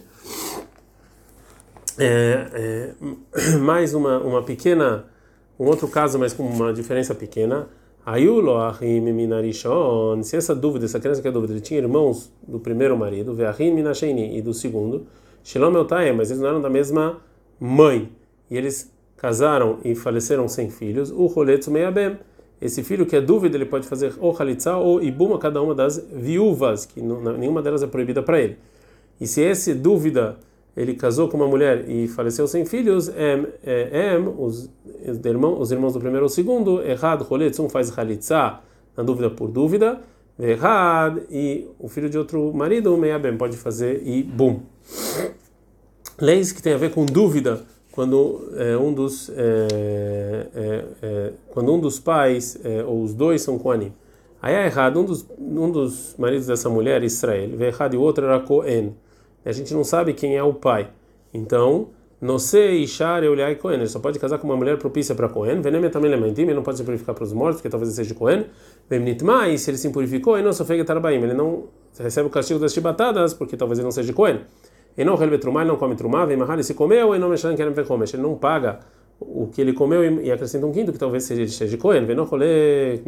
É, 1.99 2.95
é, 3.03 3.57
mais 3.59 3.95
uma, 3.95 4.19
uma 4.19 4.43
pequena, 4.43 5.05
um 5.59 5.67
outro 5.67 5.89
caso, 5.89 6.19
mas 6.19 6.33
com 6.33 6.45
uma 6.45 6.73
diferença 6.73 7.15
pequena. 7.15 7.69
Ayulo 8.07 8.59
ahim 8.59 9.01
minarishon. 9.13 10.23
Se 10.23 10.37
essa 10.37 10.55
dúvida, 10.55 10.85
essa 10.85 11.01
criança 11.01 11.21
que 11.21 11.27
é 11.27 11.33
dúvida, 11.33 11.53
ele 11.53 11.61
tinha 11.61 11.81
irmãos 11.81 12.33
do 12.47 12.61
primeiro 12.61 12.97
marido, 12.97 13.35
ve'ahim 13.35 13.75
minasheni, 13.75 14.39
e 14.39 14.41
do 14.41 14.55
segundo, 14.55 15.09
eltae, 15.53 16.13
mas 16.13 16.31
eles 16.31 16.41
não 16.41 16.49
eram 16.49 16.61
da 16.61 16.71
mesma 16.71 17.19
mãe. 17.59 18.09
E 18.49 18.57
eles 18.57 18.93
casaram 19.17 19.79
e 19.85 19.97
faleceram 19.97 20.47
sem 20.47 20.71
filhos. 20.71 21.11
O 21.11 21.27
roletzu 21.27 21.69
meiabem 21.69 22.17
esse 22.61 22.85
filho 22.85 23.05
que 23.05 23.17
é 23.17 23.21
dúvida, 23.21 23.57
ele 23.57 23.67
pode 23.67 23.89
fazer 23.89 24.15
ou 24.21 24.33
halitza 24.39 24.77
ou 24.77 25.03
ibuma 25.03 25.37
cada 25.37 25.61
uma 25.61 25.75
das 25.75 25.99
viúvas, 26.13 26.87
que 26.87 27.03
nenhuma 27.03 27.61
delas 27.61 27.83
é 27.83 27.89
proibida 27.89 28.23
para 28.23 28.41
ele. 28.41 28.57
E 29.21 29.27
se 29.27 29.41
esse 29.41 29.75
dúvida 29.75 30.39
ele 30.77 30.95
casou 30.95 31.29
com 31.29 31.37
uma 31.37 31.49
mulher 31.49 31.89
e 31.89 32.07
faleceu 32.07 32.47
sem 32.47 32.67
filhos, 32.67 33.09
em, 33.09 33.47
em 33.65 34.29
os, 34.39 34.71
irmãos, 35.25 35.61
os 35.61 35.73
irmãos 35.73 35.95
do 35.95 36.01
primeiro 36.01 36.25
ou 36.25 36.29
segundo, 36.29 36.83
errado, 36.83 37.23
roletz, 37.23 37.59
um 37.59 37.69
faz 37.69 37.97
halitza 37.97 38.61
na 38.97 39.03
dúvida 39.03 39.31
por 39.31 39.49
dúvida, 39.49 40.01
errado, 40.39 41.23
e 41.31 41.67
o 41.79 41.89
filho 41.89 42.11
de 42.11 42.19
outro 42.19 42.53
marido, 42.53 42.97
meia 42.97 43.19
bem, 43.19 43.37
pode 43.37 43.57
fazer 43.57 44.07
ibum. 44.07 44.61
Leis 46.21 46.53
que 46.53 46.63
tem 46.63 46.75
a 46.75 46.79
ver 46.79 46.93
com 46.93 47.07
dúvida 47.07 47.63
quando 47.91 48.51
é, 48.57 48.77
um 48.77 48.93
dos 48.93 49.31
é, 49.31 50.47
é, 51.03 51.33
quando 51.49 51.73
um 51.73 51.81
dos 51.81 51.99
pais 51.99 52.59
ou 52.87 53.03
os 53.03 53.15
dois 53.15 53.41
são 53.41 53.59
Koanim. 53.59 53.93
Aí 54.41 54.55
é 54.55 54.67
errado, 54.67 55.01
um 55.01 55.05
dos, 55.05 55.27
um 55.39 55.71
dos 55.71 56.15
maridos 56.19 56.47
dessa 56.47 56.69
mulher, 56.69 57.03
Israel, 57.03 57.61
errado 57.61 57.95
e 57.95 57.97
o 57.97 58.03
outro 58.03 58.25
era 58.27 58.39
Cohen. 58.41 58.95
A 59.47 59.53
gente 59.53 59.73
não 59.73 59.85
sabe 59.85 60.13
quem 60.13 60.37
é 60.37 60.43
o 60.43 60.53
pai. 60.53 60.91
Então, 61.33 61.89
não 62.21 62.37
Ishar, 62.37 63.23
Euliai 63.23 63.55
Cohen. 63.55 63.79
Ele 63.79 63.87
só 63.87 64.01
pode 64.01 64.19
casar 64.19 64.39
com 64.39 64.47
uma 64.49 64.57
mulher 64.57 64.77
propícia 64.77 65.15
para 65.15 65.29
Cohen. 65.29 65.61
Veneme 65.61 65.89
também 65.89 66.11
lementim, 66.11 66.43
ele 66.43 66.55
não 66.55 66.63
pode 66.63 66.79
se 66.79 66.85
purificar 66.85 67.15
para 67.15 67.23
os 67.23 67.33
mortos, 67.33 67.59
porque 67.59 67.69
talvez 67.69 67.91
ele 67.91 68.05
seja 68.05 68.19
Cohen. 68.19 68.47
Vemnitma, 68.91 69.49
e 69.49 69.57
se 69.57 69.71
ele 69.71 69.79
se 69.79 69.89
purificou, 69.91 70.37
ele 70.37 70.45
não 70.45 70.53
sofrega 70.53 70.85
Tarbaim. 70.85 71.23
Ele 71.23 71.35
não 71.35 71.65
recebe 71.97 72.27
o 72.27 72.31
castigo 72.31 72.59
das 72.59 72.73
chibatadas, 72.73 73.35
porque 73.35 73.57
talvez 73.57 73.79
ele 73.79 73.85
não 73.85 73.93
seja 73.93 74.13
Cohen. 74.13 74.41
Enon 74.99 75.15
relve 75.15 75.39
trumá, 75.39 75.61
ele 75.61 75.71
não 75.71 75.77
come 75.77 75.95
trumá, 75.95 76.25
vem 76.25 76.39
ele 76.41 76.63
se 76.63 76.75
comeu, 76.75 77.15
e 77.15 77.19
não 77.19 77.29
mexan 77.29 77.55
querem 77.55 77.73
ver 77.73 77.87
comer. 77.87 78.09
Ele 78.13 78.23
não 78.23 78.35
paga 78.35 78.81
o 79.21 79.47
que 79.47 79.61
ele 79.61 79.73
comeu 79.73 80.21
e 80.23 80.33
acrescenta 80.33 80.67
um 80.67 80.73
quinto, 80.73 80.91
que 80.91 80.99
talvez 80.99 81.23
seja, 81.25 81.67
de 81.67 81.77
Cohen. 81.77 82.05
Vem 82.05 82.17
não 82.17 82.25
rolê 82.25 82.99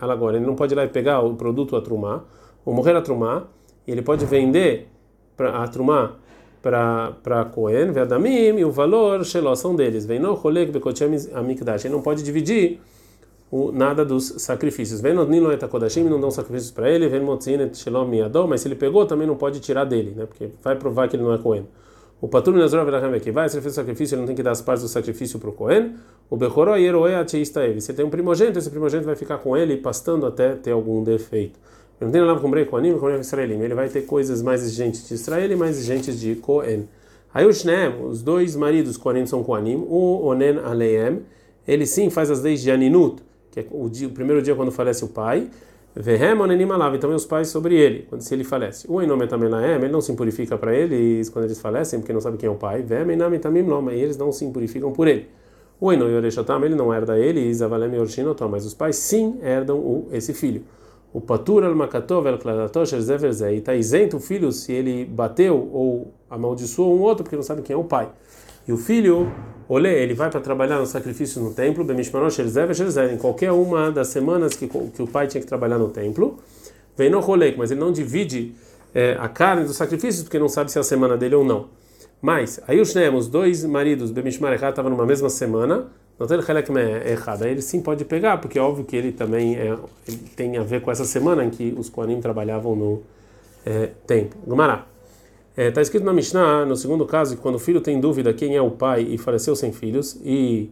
agora. 0.00 0.36
Ele 0.36 0.44
não 0.44 0.56
pode 0.56 0.74
ir 0.74 0.76
lá 0.76 0.84
e 0.84 0.88
pegar 0.88 1.20
o 1.20 1.34
produto 1.36 1.76
a 1.76 1.80
trumá, 1.80 2.24
ou 2.64 2.74
morrer 2.74 2.96
a 2.96 3.00
trumá, 3.00 3.44
e 3.86 3.92
ele 3.92 4.02
pode 4.02 4.26
vender 4.26 4.88
para 5.36 5.62
a 5.62 5.68
trumá 5.68 6.16
para 6.62 7.44
Cohen, 7.52 7.92
Vedamim, 7.92 8.58
e 8.58 8.64
o 8.64 8.70
valor, 8.70 9.22
Sheló, 9.22 9.54
são 9.54 9.76
deles. 9.76 10.06
Vem 10.06 10.18
Amikdash. 11.34 11.84
Ele 11.84 11.92
não 11.92 12.00
pode 12.00 12.22
dividir 12.22 12.80
o, 13.50 13.70
nada 13.70 14.04
dos 14.04 14.34
sacrifícios. 14.38 15.00
Vem 15.00 15.12
no 15.12 15.26
não 16.08 16.18
dão 16.18 16.30
sacrifícios 16.30 16.72
para 16.72 16.90
ele, 16.90 17.06
vem 17.06 17.20
Motzin 17.20 17.72
Shalom 17.74 18.06
Miadom, 18.06 18.46
mas 18.46 18.62
se 18.62 18.68
ele 18.68 18.74
pegou 18.74 19.04
também 19.04 19.26
não 19.26 19.36
pode 19.36 19.60
tirar 19.60 19.84
dele, 19.84 20.14
né? 20.16 20.24
Porque 20.26 20.48
vai 20.62 20.74
provar 20.74 21.06
que 21.08 21.16
ele 21.16 21.22
não 21.22 21.34
é 21.34 21.38
Cohen. 21.38 21.66
O 22.20 22.28
Patur 22.28 22.54
Nazor 22.54 22.80
que 23.20 23.30
vai, 23.30 23.48
fez 23.60 23.66
o 23.66 23.70
sacrifício, 23.76 24.14
ele 24.14 24.22
não 24.22 24.26
tem 24.26 24.34
que 24.34 24.42
dar 24.42 24.52
as 24.52 24.62
partes 24.62 24.82
do 24.82 24.88
sacrifício 24.88 25.38
para 25.38 25.50
o 25.50 25.52
Cohen. 25.52 25.94
O 26.30 26.36
Bechoró 26.36 26.74
Yeroe 26.76 27.14
Ateista 27.14 27.62
ele. 27.64 27.82
Se 27.82 27.92
tem 27.92 28.04
um 28.04 28.08
primogênito, 28.08 28.58
esse 28.58 28.70
primogênito 28.70 29.06
vai 29.06 29.16
ficar 29.16 29.38
com 29.38 29.54
ele 29.54 29.76
pastando 29.76 30.24
até 30.24 30.54
ter 30.54 30.70
algum 30.70 31.04
defeito. 31.04 31.60
Não 32.00 32.10
tem 32.10 32.20
nada 32.20 32.38
com 32.38 32.50
Coanim, 32.66 32.98
com 32.98 33.10
Israelim. 33.10 33.60
Ele 33.60 33.74
vai 33.74 33.88
ter 33.88 34.02
coisas 34.02 34.42
mais 34.42 34.62
exigentes 34.62 35.08
de 35.08 35.14
Israel 35.14 35.50
e 35.50 35.56
mais 35.56 35.78
exigentes 35.78 36.20
de 36.20 36.34
Cohen. 36.36 36.88
Aí 37.32 37.46
o 37.46 37.52
Shneem, 37.52 38.04
os 38.04 38.22
dois 38.22 38.54
maridos 38.56 38.96
Coanim 38.96 39.26
são 39.26 39.42
Coanim, 39.42 39.84
o 39.88 40.26
Onen 40.26 40.58
Aleem, 40.58 41.20
ele 41.66 41.86
sim 41.86 42.10
faz 42.10 42.30
as 42.30 42.42
leis 42.42 42.60
de 42.60 42.70
Aninut 42.70 43.22
que 43.54 43.60
é 43.60 43.66
o, 43.70 43.88
dia, 43.88 44.08
o 44.08 44.10
primeiro 44.10 44.42
dia 44.42 44.54
quando 44.56 44.72
falece 44.72 45.04
o 45.04 45.08
pai, 45.08 45.48
então 45.96 47.14
os 47.14 47.24
pais 47.24 47.46
sobre 47.46 47.76
ele, 47.76 48.04
quando 48.08 48.20
se 48.20 48.34
ele 48.34 48.42
falece. 48.42 48.84
O 48.90 49.00
Enome 49.00 49.28
Tamelaem, 49.28 49.76
ele 49.76 49.88
não 49.88 50.00
se 50.00 50.12
purifica 50.14 50.58
para 50.58 50.74
eles 50.74 51.28
quando 51.28 51.44
eles 51.44 51.60
falecem, 51.60 52.00
porque 52.00 52.12
não 52.12 52.20
sabe 52.20 52.36
quem 52.36 52.48
é 52.48 52.50
o 52.50 52.56
pai. 52.56 52.82
Vemenami 52.82 53.38
Tamim 53.38 53.64
e 53.92 54.00
eles 54.00 54.16
não 54.16 54.32
se 54.32 54.44
purificam 54.48 54.92
por 54.92 55.06
ele. 55.06 55.28
O 55.80 55.92
Eno 55.92 56.08
Yoreshotam, 56.08 56.64
ele 56.64 56.74
não 56.74 56.92
herda 56.92 57.16
ele, 57.16 57.40
Isavalem 57.40 57.94
Yorshinotam, 57.94 58.48
mas 58.48 58.66
os 58.66 58.74
pais 58.74 58.96
sim 58.96 59.38
herdam 59.40 60.06
esse 60.10 60.34
filho. 60.34 60.62
O 61.14 61.20
Patur 61.20 61.62
al-Makatov 61.62 62.26
el-Kladatosh 62.26 62.92
el 62.92 63.56
está 63.56 63.74
isento 63.74 64.16
o 64.16 64.20
filho 64.20 64.50
se 64.50 64.72
ele 64.72 65.04
bateu 65.04 65.70
ou 65.72 66.12
amaldiçoou 66.28 66.98
um 66.98 67.02
outro, 67.02 67.22
porque 67.22 67.36
não 67.36 67.42
sabe 67.44 67.62
quem 67.62 67.72
é 67.72 67.76
o 67.76 67.84
pai. 67.84 68.08
E 68.66 68.72
o 68.72 68.76
filho 68.76 69.30
Olê, 69.68 70.02
ele 70.02 70.12
vai 70.12 70.28
para 70.28 70.40
trabalhar 70.40 70.78
no 70.78 70.86
sacrifício 70.86 71.40
no 71.40 71.54
templo, 71.54 71.86
em 71.90 73.16
qualquer 73.16 73.52
uma 73.52 73.90
das 73.90 74.08
semanas 74.08 74.54
que, 74.54 74.66
que 74.68 75.02
o 75.02 75.06
pai 75.06 75.26
tinha 75.28 75.40
que 75.40 75.46
trabalhar 75.46 75.78
no 75.78 75.88
templo. 75.88 76.38
Vem 76.96 77.08
no 77.08 77.20
rolê, 77.20 77.54
mas 77.56 77.70
ele 77.70 77.80
não 77.80 77.90
divide 77.90 78.54
é, 78.94 79.16
a 79.18 79.28
carne 79.28 79.64
dos 79.64 79.76
sacrifícios 79.76 80.24
porque 80.24 80.38
não 80.38 80.48
sabe 80.48 80.70
se 80.70 80.78
é 80.78 80.80
a 80.80 80.84
semana 80.84 81.16
dele 81.16 81.36
ou 81.36 81.44
não. 81.44 81.68
Mas, 82.20 82.60
aí 82.66 82.80
os 82.80 82.92
dois 83.28 83.64
maridos, 83.64 84.10
Bemishmar 84.10 84.52
e 84.52 84.56
estavam 84.56 84.90
numa 84.90 85.06
mesma 85.06 85.30
semana, 85.30 85.86
é 86.18 87.10
errado. 87.10 87.42
Aí 87.42 87.50
ele 87.50 87.62
sim 87.62 87.80
pode 87.80 88.04
pegar, 88.04 88.38
porque 88.38 88.58
é 88.58 88.62
óbvio 88.62 88.84
que 88.84 88.96
ele 88.96 89.12
também 89.12 89.56
é, 89.56 89.76
ele 90.06 90.18
tem 90.36 90.56
a 90.56 90.62
ver 90.62 90.80
com 90.80 90.90
essa 90.90 91.04
semana 91.04 91.44
em 91.44 91.50
que 91.50 91.74
os 91.76 91.88
Koanim 91.88 92.20
trabalhavam 92.20 92.76
no 92.76 93.02
é, 93.66 93.90
templo. 94.06 94.38
Gumará. 94.46 94.86
Está 95.56 95.62
é, 95.62 95.70
tá 95.70 95.82
escrito 95.82 96.04
na 96.04 96.12
Mishnah, 96.12 96.64
no 96.66 96.76
segundo 96.76 97.06
caso, 97.06 97.36
que 97.36 97.42
quando 97.42 97.54
o 97.54 97.58
filho 97.60 97.80
tem 97.80 98.00
dúvida 98.00 98.32
quem 98.32 98.56
é 98.56 98.60
o 98.60 98.72
pai 98.72 99.02
e 99.02 99.16
faleceu 99.16 99.54
sem 99.54 99.72
filhos, 99.72 100.20
e, 100.24 100.68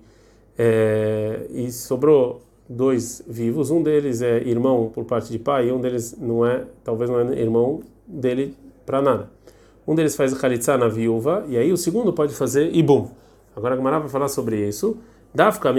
é, 0.58 1.46
e 1.50 1.70
sobrou 1.70 2.42
dois 2.68 3.22
vivos, 3.28 3.70
um 3.70 3.80
deles 3.80 4.22
é 4.22 4.38
irmão 4.38 4.90
por 4.92 5.04
parte 5.04 5.30
de 5.30 5.38
pai, 5.38 5.68
e 5.68 5.72
um 5.72 5.80
deles 5.80 6.16
não 6.18 6.44
é, 6.44 6.64
talvez 6.82 7.08
não 7.08 7.20
é 7.20 7.40
irmão 7.40 7.80
dele 8.08 8.56
para 8.84 9.00
nada. 9.00 9.30
Um 9.86 9.94
deles 9.94 10.16
faz 10.16 10.34
khalitsa 10.34 10.76
na 10.76 10.88
viúva, 10.88 11.44
e 11.48 11.56
aí 11.56 11.72
o 11.72 11.76
segundo 11.76 12.12
pode 12.12 12.34
fazer 12.34 12.74
ibum. 12.74 13.08
Agora 13.54 13.74
a 13.74 13.76
Gemara 13.76 14.00
vai 14.00 14.08
falar 14.08 14.28
sobre 14.28 14.66
isso. 14.66 14.96
Dafka 15.34 15.72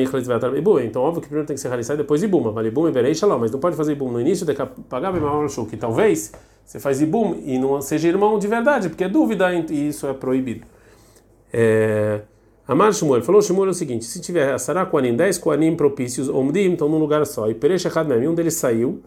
ibum. 0.58 0.80
Então, 0.80 1.02
óbvio 1.02 1.22
que 1.22 1.28
primeiro 1.28 1.48
tem 1.48 1.56
que 1.56 1.62
ser 1.62 1.70
khalitsa 1.70 1.94
e 1.94 1.98
depois 1.98 2.24
ibum. 2.24 2.52
Vale 2.52 2.70
ibum 2.70 2.88
e 2.88 2.92
berei 2.92 3.14
shalom, 3.14 3.40
mas 3.40 3.52
não 3.52 3.60
pode 3.60 3.76
fazer 3.76 3.94
ibum 3.94 4.12
no 4.12 4.20
início, 4.20 4.46
de 4.46 4.54
pagar 4.90 5.12
bem 5.12 5.22
que 5.70 5.78
talvez 5.78 6.32
você 6.66 6.80
faz 6.80 7.02
ibum 7.02 7.40
e 7.46 7.60
não 7.60 7.82
seja 7.82 8.08
irmão 8.08 8.40
de 8.40 8.48
verdade, 8.48 8.90
porque 8.90 9.04
é 9.04 9.10
dúvida 9.10 9.54
e 9.54 9.90
isso 9.90 10.08
é 10.08 10.14
proibido. 10.14 10.66
É, 11.52 12.22
Amar 12.68 12.94
Shmuel 12.94 13.22
falou 13.22 13.42
Shmuel 13.42 13.68
é 13.68 13.72
o 13.72 13.74
seguinte: 13.74 14.06
se 14.06 14.20
tiver 14.22 14.58
Sarah 14.58 14.86
Koanim, 14.86 15.16
10 15.16 15.38
Koanim 15.38 15.76
propícios, 15.76 16.30
Omdim, 16.30 16.72
estão 16.72 16.90
num 16.90 16.98
lugar 16.98 17.26
só, 17.26 17.50
e 17.50 17.54
Peresh 17.54 17.86
Echad 17.86 18.08
Mem, 18.08 18.28
um 18.28 18.34
deles 18.34 18.56
saiu, 18.56 19.02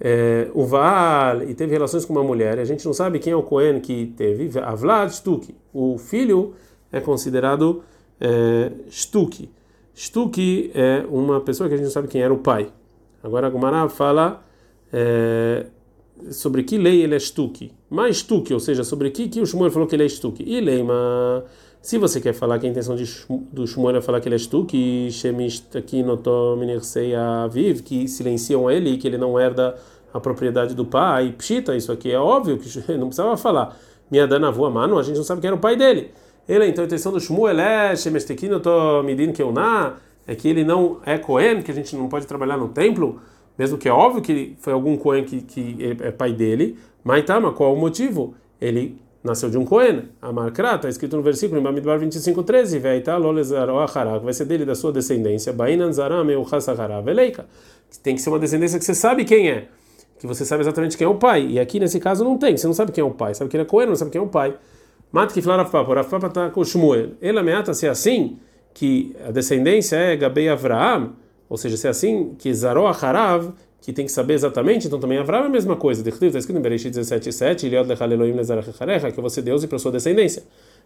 é, 0.00 0.48
o 0.52 0.66
Vaal, 0.66 1.44
e 1.44 1.54
teve 1.54 1.72
relações 1.72 2.04
com 2.04 2.12
uma 2.12 2.24
mulher, 2.24 2.58
a 2.58 2.64
gente 2.64 2.84
não 2.84 2.92
sabe 2.92 3.18
quem 3.20 3.32
é 3.32 3.36
o 3.36 3.42
Cohen 3.42 3.80
que 3.80 4.12
teve, 4.16 4.58
Avlad 4.58 5.12
Shtuki, 5.12 5.54
o 5.72 5.96
filho 5.96 6.54
é 6.92 7.00
considerado 7.00 7.82
é, 8.20 8.72
Shtuki. 8.90 9.50
Stuki 9.98 10.70
é 10.76 11.04
uma 11.10 11.40
pessoa 11.40 11.68
que 11.68 11.74
a 11.74 11.76
gente 11.76 11.86
não 11.86 11.92
sabe 11.92 12.06
quem 12.06 12.22
era 12.22 12.32
o 12.32 12.38
pai. 12.38 12.68
Agora 13.20 13.48
a 13.48 13.50
Gumara 13.50 13.88
fala 13.88 14.44
é, 14.92 15.66
sobre 16.30 16.62
que 16.62 16.78
lei 16.78 17.02
ele 17.02 17.16
é 17.16 17.18
Stuki. 17.18 17.72
Mais 17.90 18.18
Stuki, 18.18 18.54
ou 18.54 18.60
seja, 18.60 18.84
sobre 18.84 19.10
que, 19.10 19.26
que 19.26 19.40
o 19.40 19.46
Shmuel 19.46 19.72
falou 19.72 19.88
que 19.88 19.96
ele 19.96 20.04
é 20.04 20.08
Stuki. 20.08 20.44
E 20.46 20.60
Leima, 20.60 21.44
se 21.82 21.98
você 21.98 22.20
quer 22.20 22.32
falar 22.32 22.60
que 22.60 22.66
a 22.68 22.70
intenção 22.70 22.94
de, 22.94 23.04
do 23.52 23.66
Shmuel 23.66 23.96
é 23.96 24.00
falar 24.00 24.20
que 24.20 24.28
ele 24.28 24.36
é 24.36 24.38
Stuki, 24.38 25.10
Shemist 25.10 25.76
aqui 25.76 26.00
notou 26.04 26.56
Aviv, 27.44 27.82
que 27.82 28.06
silenciam 28.06 28.70
ele, 28.70 28.98
que 28.98 29.08
ele 29.08 29.18
não 29.18 29.38
herda 29.38 29.74
a 30.14 30.20
propriedade 30.20 30.76
do 30.76 30.84
pai. 30.84 31.34
Pshita, 31.36 31.74
isso 31.74 31.90
aqui 31.90 32.12
é 32.12 32.18
óbvio, 32.20 32.56
que 32.56 32.68
não 32.94 33.08
precisava 33.08 33.36
falar. 33.36 33.76
Minha 34.08 34.28
dana 34.28 34.52
voa 34.52 34.70
mano, 34.70 34.96
a 34.96 35.02
gente 35.02 35.16
não 35.16 35.24
sabe 35.24 35.40
quem 35.40 35.48
era 35.48 35.56
o 35.56 35.60
pai 35.60 35.74
dele. 35.74 36.12
Ele, 36.48 36.66
então 36.66 36.82
a 36.82 36.86
intenção 36.86 37.12
do 37.12 37.20
Shmuel 37.20 37.60
é 37.60 37.94
Shemestekin, 37.94 38.46
eu 38.46 38.56
estou 38.56 39.02
medindo 39.02 39.34
que 39.34 39.42
eu 39.42 39.52
na, 39.52 39.96
é 40.26 40.34
que 40.34 40.48
ele 40.48 40.64
não 40.64 40.98
é 41.04 41.18
Cohen, 41.18 41.62
que 41.62 41.70
a 41.70 41.74
gente 41.74 41.94
não 41.94 42.08
pode 42.08 42.26
trabalhar 42.26 42.56
no 42.56 42.68
templo, 42.68 43.20
mesmo 43.58 43.76
que 43.76 43.86
é 43.88 43.92
óbvio 43.92 44.22
que 44.22 44.56
foi 44.60 44.72
algum 44.72 44.96
Cohen 44.96 45.24
que, 45.24 45.42
que 45.42 45.96
é 46.00 46.10
pai 46.10 46.32
dele, 46.32 46.78
mas 47.04 47.24
tá, 47.24 47.38
mas 47.38 47.54
qual 47.54 47.74
o 47.74 47.76
motivo? 47.78 48.34
Ele 48.58 48.98
nasceu 49.22 49.50
de 49.50 49.58
um 49.58 49.64
Cohen, 49.64 50.04
Amarkra, 50.22 50.76
está 50.76 50.88
escrito 50.88 51.16
no 51.16 51.22
versículo 51.22 51.60
em 51.60 51.62
Bamidbar 51.62 51.98
25, 51.98 52.42
13, 52.42 52.78
vai 52.78 53.02
ser 54.32 54.44
dele 54.46 54.64
da 54.64 54.74
sua 54.74 54.90
descendência, 54.90 55.52
Bainan 55.52 55.92
Zaram 55.92 56.24
Veleika. 57.04 57.46
Tem 58.02 58.14
que 58.14 58.22
ser 58.22 58.30
uma 58.30 58.38
descendência 58.38 58.78
que 58.78 58.84
você 58.84 58.94
sabe 58.94 59.24
quem 59.24 59.50
é, 59.50 59.68
que 60.18 60.26
você 60.26 60.46
sabe 60.46 60.62
exatamente 60.62 60.96
quem 60.96 61.04
é 61.04 61.08
o 61.08 61.16
pai, 61.16 61.46
e 61.46 61.60
aqui 61.60 61.78
nesse 61.78 62.00
caso 62.00 62.24
não 62.24 62.38
tem, 62.38 62.56
você 62.56 62.66
não 62.66 62.74
sabe 62.74 62.92
quem 62.92 63.02
é 63.02 63.06
o 63.06 63.10
pai, 63.10 63.34
sabe 63.34 63.50
que 63.50 63.56
ele 63.56 63.64
é 63.64 63.66
Cohen, 63.66 63.88
não 63.88 63.96
sabe 63.96 64.10
quem 64.10 64.20
é 64.20 64.24
o 64.24 64.28
pai. 64.28 64.56
Mat 65.10 65.32
que 65.32 65.40
falar 65.40 65.62
Rafa, 65.62 65.82
Rafa 65.82 66.26
está 66.26 66.50
com 66.50 66.62
Shmuel. 66.62 67.12
Ele 67.20 67.38
ameaça 67.38 67.72
se 67.72 67.88
assim 67.88 68.38
que 68.74 69.16
a 69.26 69.30
descendência 69.30 69.96
é 69.96 70.14
Gabei 70.16 70.48
Avraham, 70.48 71.14
ou 71.48 71.56
seja, 71.56 71.76
se 71.76 71.86
é 71.86 71.90
assim 71.90 72.34
que 72.38 72.52
Zaró 72.52 72.86
Harav, 72.88 73.52
que 73.80 73.92
tem 73.92 74.04
que 74.04 74.12
saber 74.12 74.34
exatamente, 74.34 74.86
então 74.86 75.00
também 75.00 75.16
Avraham 75.18 75.44
é 75.44 75.46
a 75.46 75.50
mesma 75.50 75.76
coisa. 75.76 76.06
Está 76.06 76.38
escrito 76.38 76.58
em 76.58 76.60
Bereshit 76.60 76.90
17:7, 76.90 77.64
Iliod 77.64 77.88
lechal 77.88 78.12
Elohim 78.12 78.36
que 79.14 79.20
você 79.20 79.40
Deus 79.40 79.62
e 79.62 79.66
para 79.66 79.78
sua 79.78 79.92
descendência. 79.92 80.42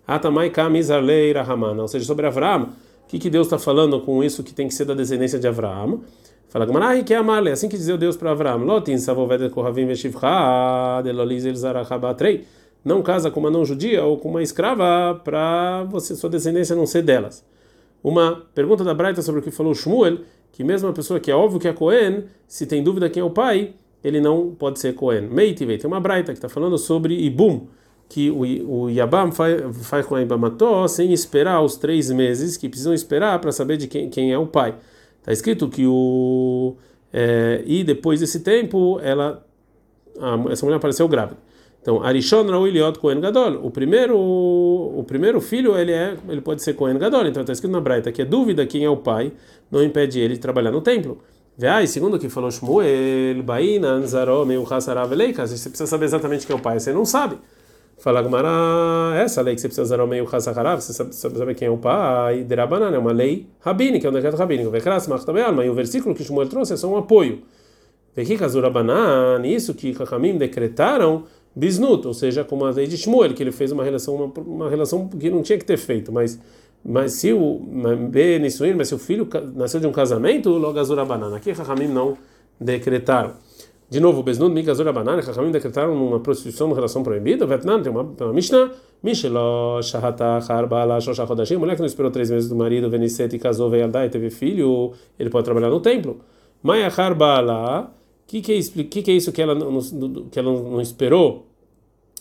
Atamai 0.07 0.51
kam 0.51 0.77
Izarlei 0.77 1.33
Rahamana, 1.33 1.83
ou 1.83 1.89
seja, 1.89 2.05
sobre 2.05 2.27
Avraham. 2.27 2.69
O 3.05 3.07
que, 3.09 3.19
que 3.19 3.29
Deus 3.29 3.49
está 3.49 3.59
falando 3.59 4.01
com 4.01 4.23
isso 4.23 4.43
que 4.43 4.55
tem 4.55 4.69
que 4.69 4.75
ser 4.75 4.85
da 4.85 4.95
descendência 4.95 5.39
de 5.39 5.49
Avraham? 5.49 6.01
Fala 6.49 6.65
Gamarai 6.65 7.03
que 7.03 7.13
é 7.13 7.17
Amarle, 7.17 7.51
assim 7.51 7.69
que 7.69 7.77
dizia 7.77 7.97
Deus 7.99 8.17
para 8.17 8.31
Avraham. 8.31 8.65
Lotin 8.65 8.99
savovedet 8.99 9.51
kohavim 9.51 9.87
veshivcha, 9.87 11.03
deloliz 11.03 11.45
el 11.45 11.57
zarachabatrei 11.57 12.45
não 12.85 13.03
casa 13.03 13.31
com 13.31 13.41
uma 13.41 13.51
não 13.51 13.65
judia 13.65 14.05
ou 14.05 14.19
com 14.19 14.29
uma 14.29 14.43
escrava 14.43 15.21
para 15.23 15.85
você 15.85 16.15
sua 16.17 16.31
descendência 16.31 16.75
não 16.75 16.87
ser 16.87 17.03
delas. 17.03 17.45
Uma 18.03 18.43
pergunta 18.55 18.83
da 18.83 18.93
Braita 18.93 19.23
sobre 19.23 19.41
o 19.41 19.45
que 19.45 19.51
falou 19.51 19.75
Shmuel, 19.75 20.19
que 20.51 20.65
mesmo 20.65 20.89
uma 20.89 20.95
pessoa 20.95 21.21
que 21.21 21.31
é 21.31 21.35
óbvio 21.35 21.61
que 21.61 21.69
é 21.69 21.73
Cohen, 21.73 22.25
se 22.49 22.67
tem 22.67 22.83
dúvida 22.83 23.09
quem 23.09 23.21
é 23.21 23.25
o 23.25 23.31
pai, 23.31 23.75
ele 24.03 24.21
não 24.21 24.51
pode 24.51 24.81
ser 24.81 24.95
Cohen. 24.95 25.23
Meitivei, 25.23 25.79
tem 25.79 25.87
uma 25.87 26.01
Braita 26.01 26.33
que 26.33 26.39
está 26.39 26.49
falando 26.49 26.77
sobre 26.77 27.15
Ibum, 27.15 27.69
que 28.09 28.31
o, 28.31 28.41
o 28.41 28.91
Yabam 28.91 29.31
faz 29.33 30.05
com 30.05 30.17
a 30.17 30.23
Ibamató 30.23 30.87
sem 30.89 31.13
esperar 31.13 31.63
os 31.63 31.77
três 31.77 32.11
meses 32.11 32.57
que 32.57 32.69
precisam 32.69 32.93
esperar 32.93 33.39
para 33.41 33.53
saber 33.53 33.77
de 33.77 33.87
quem, 33.87 34.11
quem 34.11 34.33
é 34.33 34.39
o 34.39 34.47
pai. 34.47 34.75
Está 35.21 35.33
escrito 35.33 35.69
que 35.69 35.87
o. 35.87 36.75
É, 37.13 37.63
e 37.65 37.85
depois 37.85 38.21
desse 38.21 38.41
tempo, 38.41 38.99
ela, 39.03 39.47
a, 40.19 40.51
essa 40.51 40.67
mulher 40.67 40.77
apareceu 40.77 41.07
grávida. 41.07 41.39
Então, 41.83 42.01
Arishon 42.01 42.47
Rauiliot 42.49 42.99
Kohen 43.01 43.21
Gadol. 43.21 43.67
O 43.67 43.71
primeiro, 43.71 44.17
o 44.17 45.05
primeiro 45.05 45.41
filho, 45.41 45.77
ele 45.77 45.91
é, 45.91 46.17
ele 46.29 46.41
pode 46.41 46.63
ser 46.63 46.75
Kohen 46.75 46.97
Gadol. 46.97 47.27
Então, 47.27 47.43
está 47.43 47.53
escrito 47.53 47.73
na 47.73 47.81
Braita 47.81 48.13
que 48.13 48.23
a 48.23 48.25
dúvida 48.25 48.65
quem 48.65 48.85
é 48.85 48.89
o 48.89 48.97
pai 48.97 49.33
não 49.69 49.83
impede 49.83 50.21
ele 50.21 50.35
de 50.35 50.41
trabalhar 50.41 50.71
no 50.71 50.81
templo. 50.81 51.19
Veai, 51.59 51.87
segundo 51.89 52.15
o 52.15 52.19
que 52.21 52.29
falou 52.29 52.51
Shmuel, 52.51 53.43
Baina, 53.43 53.89
Anzaró, 53.89 54.45
Meu 54.45 54.65
Hassarav 54.65 55.13
Leikas, 55.13 55.51
você 55.51 55.69
precisa 55.69 55.91
saber 55.91 56.07
exatamente 56.07 56.47
quem 56.47 56.55
é 56.55 56.59
o 56.59 56.63
pai, 56.63 56.79
você 56.79 56.93
não 56.93 57.05
sabe. 57.05 57.37
Fala 57.99 58.23
Gumara, 58.23 59.17
essa 59.17 59.43
lei 59.43 59.55
que 59.55 59.61
você 59.61 59.69
precisa 59.69 59.83
usar 59.83 60.01
o 60.01 60.07
meio 60.07 60.27
Hassarav, 60.33 60.81
você 60.81 60.93
sabe, 60.93 61.15
saber 61.15 61.55
quem 61.55 61.69
é 61.69 61.71
o 61.71 61.77
pai, 61.77 62.43
Derabanan, 62.43 62.91
é 62.95 62.99
uma 62.99 63.13
lei 63.13 63.47
rabínica, 63.61 64.09
é 64.09 64.11
um 64.11 64.15
decreto 64.15 64.37
rabínico. 64.37 64.71
Vekras, 64.71 65.07
Machtabeal, 65.07 65.53
mas 65.53 65.69
o 65.69 65.75
versículo 65.75 66.15
que 66.15 66.25
Shmuel 66.25 66.49
trouxe 66.49 66.73
é 66.73 66.77
só 66.77 66.89
um 66.89 66.97
apoio. 66.97 67.43
Vekikazurabanan, 68.17 69.47
isso 69.47 69.75
que 69.75 69.95
Chachamim 69.95 70.37
decretaram, 70.37 71.25
bisnut, 71.55 72.07
ou 72.07 72.15
seja, 72.15 72.45
como 72.45 72.65
a 72.65 72.71
lei 72.71 72.87
de 72.87 72.97
Shmuel, 72.97 73.35
que 73.35 73.43
ele 73.43 73.53
fez 73.53 73.73
uma 73.73 73.85
relação, 73.85 74.15
uma, 74.15 74.33
uma 74.45 74.71
relação 74.71 75.09
que 75.09 75.31
não 75.31 75.43
tinha 75.43 75.59
que 75.59 75.65
ter 75.65 75.77
feito, 75.77 76.13
mas 76.13 76.39
mas 76.85 77.13
se 77.13 77.33
o 77.33 77.61
Benissuin, 78.11 78.75
mas 78.75 78.89
se 78.89 78.95
o 78.95 78.99
filho 78.99 79.29
nasceu 79.55 79.79
de 79.79 79.87
um 79.87 79.93
casamento, 79.93 80.51
logo 80.51 80.79
azura 80.79 81.05
banana. 81.05 81.37
Aqui 81.37 81.53
Rahamim 81.53 81.87
não 81.87 82.17
decretaram. 82.61 83.35
De 83.89 84.01
novo, 84.01 84.23
Besnut, 84.23 84.53
Mikazura 84.53 84.93
banana, 84.93 85.23
Rahamim 85.23 85.53
decretaram 85.53 85.95
uma 85.95 86.19
prostituição, 86.19 86.67
uma 86.67 86.75
relação 86.75 87.03
proibida. 87.03 87.47
Vietnã 87.47 87.81
tem 87.81 87.93
uma, 87.93 88.03
uma 88.03 88.33
Mishnah, 88.33 88.71
Mishelo, 89.03 89.81
Shahata, 89.83 90.39
Harbala, 90.49 91.01
Shosha 91.01 91.27
Chodashim, 91.27 91.57
mulher 91.57 91.75
que 91.75 91.83
não 91.83 91.87
esperou 91.87 92.11
três 92.11 92.31
meses 92.31 92.49
do 92.49 92.57
marido, 92.57 92.91
Venisset 92.91 93.37
e 93.37 93.39
casou, 93.39 93.71
veio 93.71 93.89
e 93.89 94.09
teve 94.09 94.31
filho, 94.31 94.93
ele 95.19 95.31
pode 95.31 95.45
trabalhar 95.45 95.69
no 95.69 95.79
templo. 95.79 96.21
Maya 96.63 96.89
Harbala, 96.89 97.93
que 98.33 98.41
que 98.41 98.53
é, 98.53 98.85
que 98.85 99.03
que 99.03 99.11
é 99.11 99.15
isso 99.15 99.31
que 99.31 99.43
ela 99.43 99.55
não, 99.55 99.79
que 100.31 100.39
ela 100.39 100.51
não 100.51 100.81
esperou 100.81 101.47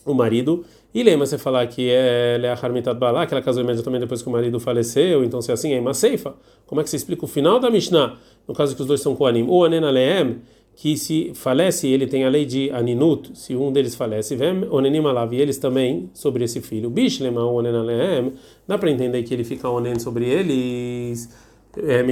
o 0.06 0.14
marido? 0.14 0.66
E 0.94 1.04
lembra 1.04 1.26
você 1.26 1.38
falar 1.38 1.66
que 1.68 1.90
é 1.90 2.38
Leachar 2.38 2.74
Mitat 2.74 3.00
Balá, 3.00 3.26
que 3.26 3.34
ela 3.34 3.42
casou 3.42 3.64
imediatamente 3.64 4.02
depois 4.02 4.22
que 4.22 4.28
o 4.28 4.32
marido 4.32 4.60
faleceu, 4.60 5.24
então 5.24 5.42
se 5.42 5.52
é 5.52 5.54
assim 5.54 5.72
é 5.72 5.80
uma 5.80 5.94
ceifa. 5.94 6.36
Como 6.68 6.82
é 6.82 6.84
que 6.84 6.90
você 6.90 6.98
explica 6.98 7.24
o 7.24 7.28
final 7.30 7.62
da 7.62 7.70
Mishnah? 7.70 8.18
No 8.46 8.54
caso 8.54 8.76
que 8.76 8.82
os 8.82 8.88
dois 8.88 9.00
são 9.00 9.16
Koanim, 9.16 9.48
ou 9.48 9.64
Anena 9.64 9.90
Leem, 9.90 10.42
que 10.76 10.98
se 10.98 11.32
falece 11.34 11.88
ele 11.88 12.06
tem 12.06 12.26
a 12.26 12.30
lei 12.30 12.44
de 12.44 12.70
Aninut, 12.72 13.32
se 13.34 13.56
um 13.56 13.72
deles 13.72 13.96
falece, 13.96 14.36
Vem 14.36 14.68
Onenim 14.70 15.06
Alav, 15.06 15.34
e 15.34 15.40
eles 15.40 15.58
também 15.58 16.10
sobre 16.14 16.44
esse 16.44 16.60
filho. 16.60 16.90
Bishlema 16.90 17.46
Onena 17.46 17.82
Leem, 17.82 18.34
dá 18.68 18.78
para 18.78 18.92
entender 18.92 19.24
que 19.24 19.34
ele 19.34 19.46
fica 19.46 19.70
onen 19.70 19.98
sobre 19.98 20.26
eles. 20.26 21.30
É, 21.78 22.04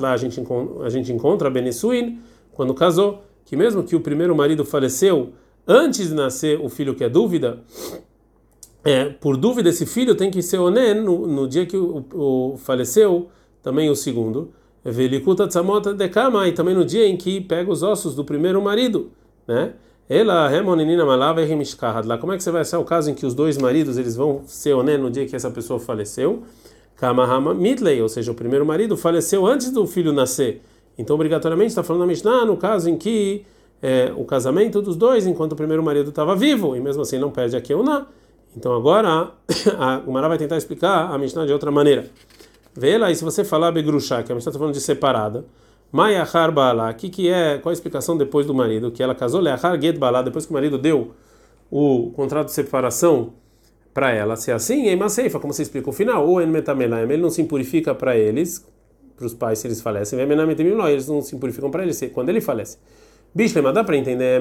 lá 0.00 0.12
a 0.12 0.16
gente, 0.16 0.42
a 0.82 0.88
gente 0.88 1.12
encontra 1.12 1.48
Benissuin, 1.48 2.18
quando 2.52 2.74
casou 2.74 3.22
que 3.44 3.56
mesmo 3.56 3.82
que 3.82 3.96
o 3.96 4.00
primeiro 4.00 4.34
marido 4.34 4.64
faleceu 4.64 5.32
antes 5.66 6.08
de 6.08 6.14
nascer 6.14 6.60
o 6.60 6.68
filho 6.68 6.94
que 6.94 7.04
é 7.04 7.08
dúvida, 7.08 7.62
é, 8.84 9.06
por 9.06 9.36
dúvida 9.36 9.70
esse 9.70 9.86
filho 9.86 10.14
tem 10.14 10.30
que 10.30 10.42
ser 10.42 10.58
onen 10.58 10.94
no, 11.02 11.26
no 11.26 11.48
dia 11.48 11.64
que 11.64 11.76
o, 11.76 12.04
o, 12.12 12.56
faleceu 12.58 13.28
também 13.62 13.88
o 13.88 13.96
segundo. 13.96 14.52
Velikuta 14.84 15.48
tzamota 15.48 15.94
dekama 15.94 16.46
e 16.46 16.52
também 16.52 16.74
no 16.74 16.84
dia 16.84 17.06
em 17.06 17.16
que 17.16 17.40
pega 17.40 17.72
os 17.72 17.82
ossos 17.82 18.14
do 18.14 18.22
primeiro 18.22 18.60
marido, 18.60 19.10
né? 19.48 19.72
Ela 20.06 20.46
remoninina 20.48 21.06
malava 21.06 21.40
e 21.40 21.66
lá. 22.04 22.18
Como 22.18 22.34
é 22.34 22.36
que 22.36 22.42
você 22.42 22.50
vai 22.50 22.62
ser 22.62 22.76
o 22.76 22.84
caso 22.84 23.10
em 23.10 23.14
que 23.14 23.24
os 23.24 23.32
dois 23.32 23.56
maridos 23.56 23.96
eles 23.96 24.14
vão 24.14 24.42
ser 24.44 24.74
onen 24.74 24.98
no 24.98 25.10
dia 25.10 25.24
que 25.26 25.34
essa 25.34 25.50
pessoa 25.50 25.80
faleceu? 25.80 26.42
Kamahama 26.96 27.54
mitley, 27.54 28.02
ou 28.02 28.08
seja, 28.10 28.30
o 28.30 28.34
primeiro 28.34 28.66
marido 28.66 28.98
faleceu 28.98 29.46
antes 29.46 29.70
do 29.70 29.86
filho 29.86 30.12
nascer. 30.12 30.60
Então, 30.96 31.14
obrigatoriamente, 31.14 31.68
está 31.68 31.82
falando 31.82 32.02
a 32.02 32.06
Mishnah 32.06 32.44
no 32.44 32.56
caso 32.56 32.88
em 32.88 32.96
que 32.96 33.44
é, 33.82 34.12
o 34.16 34.24
casamento 34.24 34.80
dos 34.80 34.96
dois, 34.96 35.26
enquanto 35.26 35.52
o 35.52 35.56
primeiro 35.56 35.82
marido 35.82 36.10
estava 36.10 36.34
vivo, 36.34 36.76
e 36.76 36.80
mesmo 36.80 37.02
assim 37.02 37.18
não 37.18 37.30
perde 37.30 37.56
ou 37.74 37.82
não. 37.82 38.06
Então, 38.56 38.74
agora, 38.74 39.32
a 39.78 39.98
Gumara 39.98 40.28
vai 40.28 40.38
tentar 40.38 40.56
explicar 40.56 41.12
a 41.12 41.18
Mishnah 41.18 41.46
de 41.46 41.52
outra 41.52 41.70
maneira. 41.70 42.06
Vê 42.74 42.96
lá, 42.98 43.10
e 43.10 43.16
se 43.16 43.22
você 43.22 43.44
falar 43.44 43.72
Begrushá, 43.72 44.22
que 44.22 44.32
a 44.32 44.34
Mishnah 44.34 44.50
está 44.50 44.58
falando 44.58 44.74
de 44.74 44.80
separada, 44.80 45.44
Mayahar 45.94 46.52
o 46.52 46.94
que, 46.94 47.08
que 47.08 47.28
é, 47.28 47.58
qual 47.58 47.70
a 47.70 47.72
explicação 47.72 48.16
depois 48.16 48.46
do 48.46 48.52
marido? 48.52 48.90
Que 48.90 49.00
ela 49.00 49.14
casou, 49.14 49.40
Leahar 49.40 49.80
Get 49.80 49.96
Bala, 49.96 50.24
depois 50.24 50.44
que 50.44 50.50
o 50.50 50.54
marido 50.54 50.76
deu 50.76 51.12
o 51.70 52.10
contrato 52.16 52.46
de 52.46 52.52
separação 52.52 53.34
para 53.92 54.10
ela. 54.10 54.34
Se 54.34 54.50
é 54.50 54.54
assim, 54.54 54.88
é 54.88 54.96
Maseifa, 54.96 55.38
como 55.38 55.52
você 55.52 55.62
explica 55.62 55.88
o 55.88 55.92
final, 55.92 56.26
ou 56.28 56.42
Enmetamelaim, 56.42 57.04
ele 57.04 57.22
não 57.22 57.30
se 57.30 57.40
impurifica 57.40 57.94
para 57.94 58.16
eles, 58.16 58.66
para 59.24 59.26
os 59.26 59.34
pais 59.34 59.58
se 59.58 59.66
eles 59.66 59.80
falecem. 59.80 60.18
Eles 60.20 61.08
não 61.08 61.22
se 61.22 61.36
purificam 61.36 61.70
para 61.70 61.82
ele 61.82 61.92
quando 62.12 62.28
ele 62.28 62.40
falece. 62.40 62.78
Bishlema, 63.34 63.72
dá 63.72 63.82
para 63.82 63.96
entender 63.96 64.40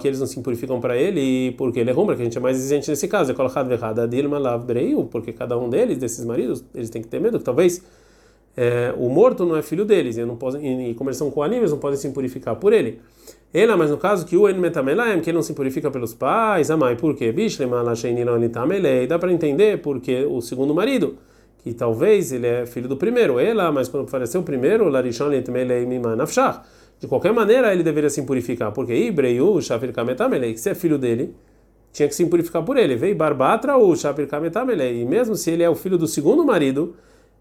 que 0.00 0.06
eles 0.08 0.20
não 0.20 0.26
se 0.26 0.38
purificam 0.42 0.78
para 0.78 0.96
ele 0.96 1.52
porque 1.52 1.80
ele 1.80 1.88
é 1.88 1.92
rumbra, 1.92 2.14
que 2.14 2.20
a 2.20 2.24
gente 2.24 2.36
é 2.36 2.40
mais 2.40 2.58
exigente 2.58 2.90
nesse 2.90 3.08
caso. 3.08 3.30
É 3.30 3.34
colocado 3.34 3.70
errado 3.72 4.06
Dilma 4.06 4.38
Lav 4.38 4.64
Breiu, 4.64 5.04
porque 5.04 5.32
cada 5.32 5.56
um 5.56 5.70
deles, 5.70 5.96
desses 5.96 6.24
maridos, 6.24 6.62
eles 6.74 6.90
têm 6.90 7.00
que 7.00 7.08
ter 7.08 7.18
medo 7.18 7.38
que 7.38 7.44
talvez 7.44 7.82
é, 8.56 8.92
o 8.98 9.08
morto 9.08 9.46
não 9.46 9.56
é 9.56 9.62
filho 9.62 9.84
deles, 9.84 10.18
e, 10.18 10.24
não 10.24 10.36
podem, 10.36 10.90
e 10.90 10.94
como 10.94 11.08
eles 11.08 11.16
são 11.16 11.32
não 11.70 11.78
podem 11.78 11.98
se 11.98 12.10
purificar 12.10 12.56
por 12.56 12.74
ele. 12.74 13.00
Ela, 13.54 13.76
mas 13.76 13.90
no 13.90 13.96
caso 13.96 14.26
que 14.26 14.36
o 14.36 14.48
En 14.48 14.60
que 15.22 15.30
ele 15.30 15.36
não 15.36 15.42
se 15.42 15.54
purifica 15.54 15.90
pelos 15.90 16.12
pais, 16.12 16.70
amai, 16.70 16.96
por 16.96 17.14
quê? 17.16 17.32
Bishlema, 17.32 17.82
dá 19.08 19.18
para 19.18 19.32
entender 19.32 19.80
porque 19.80 20.24
o 20.24 20.42
segundo 20.42 20.74
marido 20.74 21.16
que 21.64 21.72
talvez 21.72 22.30
ele 22.30 22.46
é 22.46 22.66
filho 22.66 22.86
do 22.86 22.94
primeiro, 22.94 23.40
ela, 23.40 23.72
mas 23.72 23.88
quando 23.88 24.06
faleceu 24.06 24.42
o 24.42 24.44
primeiro, 24.44 24.86
Larishon 24.86 25.30
de 27.00 27.08
qualquer 27.08 27.32
maneira 27.32 27.72
ele 27.72 27.82
deveria 27.82 28.10
se 28.10 28.20
purificar, 28.22 28.70
porque 28.70 28.94
Ibreiu, 28.94 29.58
Shafir 29.62 29.90
Kametamelei, 29.90 30.58
se 30.58 30.68
é 30.68 30.74
filho 30.74 30.98
dele, 30.98 31.34
tinha 31.90 32.06
que 32.06 32.14
se 32.14 32.26
purificar 32.26 32.62
por 32.62 32.76
ele. 32.76 32.96
Veio 32.96 33.16
Barbatra 33.16 33.76
ou 33.76 33.96
Shafir 33.96 34.28
Kametamelei, 34.28 35.00
e 35.00 35.04
mesmo 35.06 35.34
se 35.36 35.50
ele 35.50 35.62
é 35.62 35.70
o 35.70 35.74
filho 35.74 35.96
do 35.96 36.06
segundo 36.06 36.44
marido, 36.44 36.96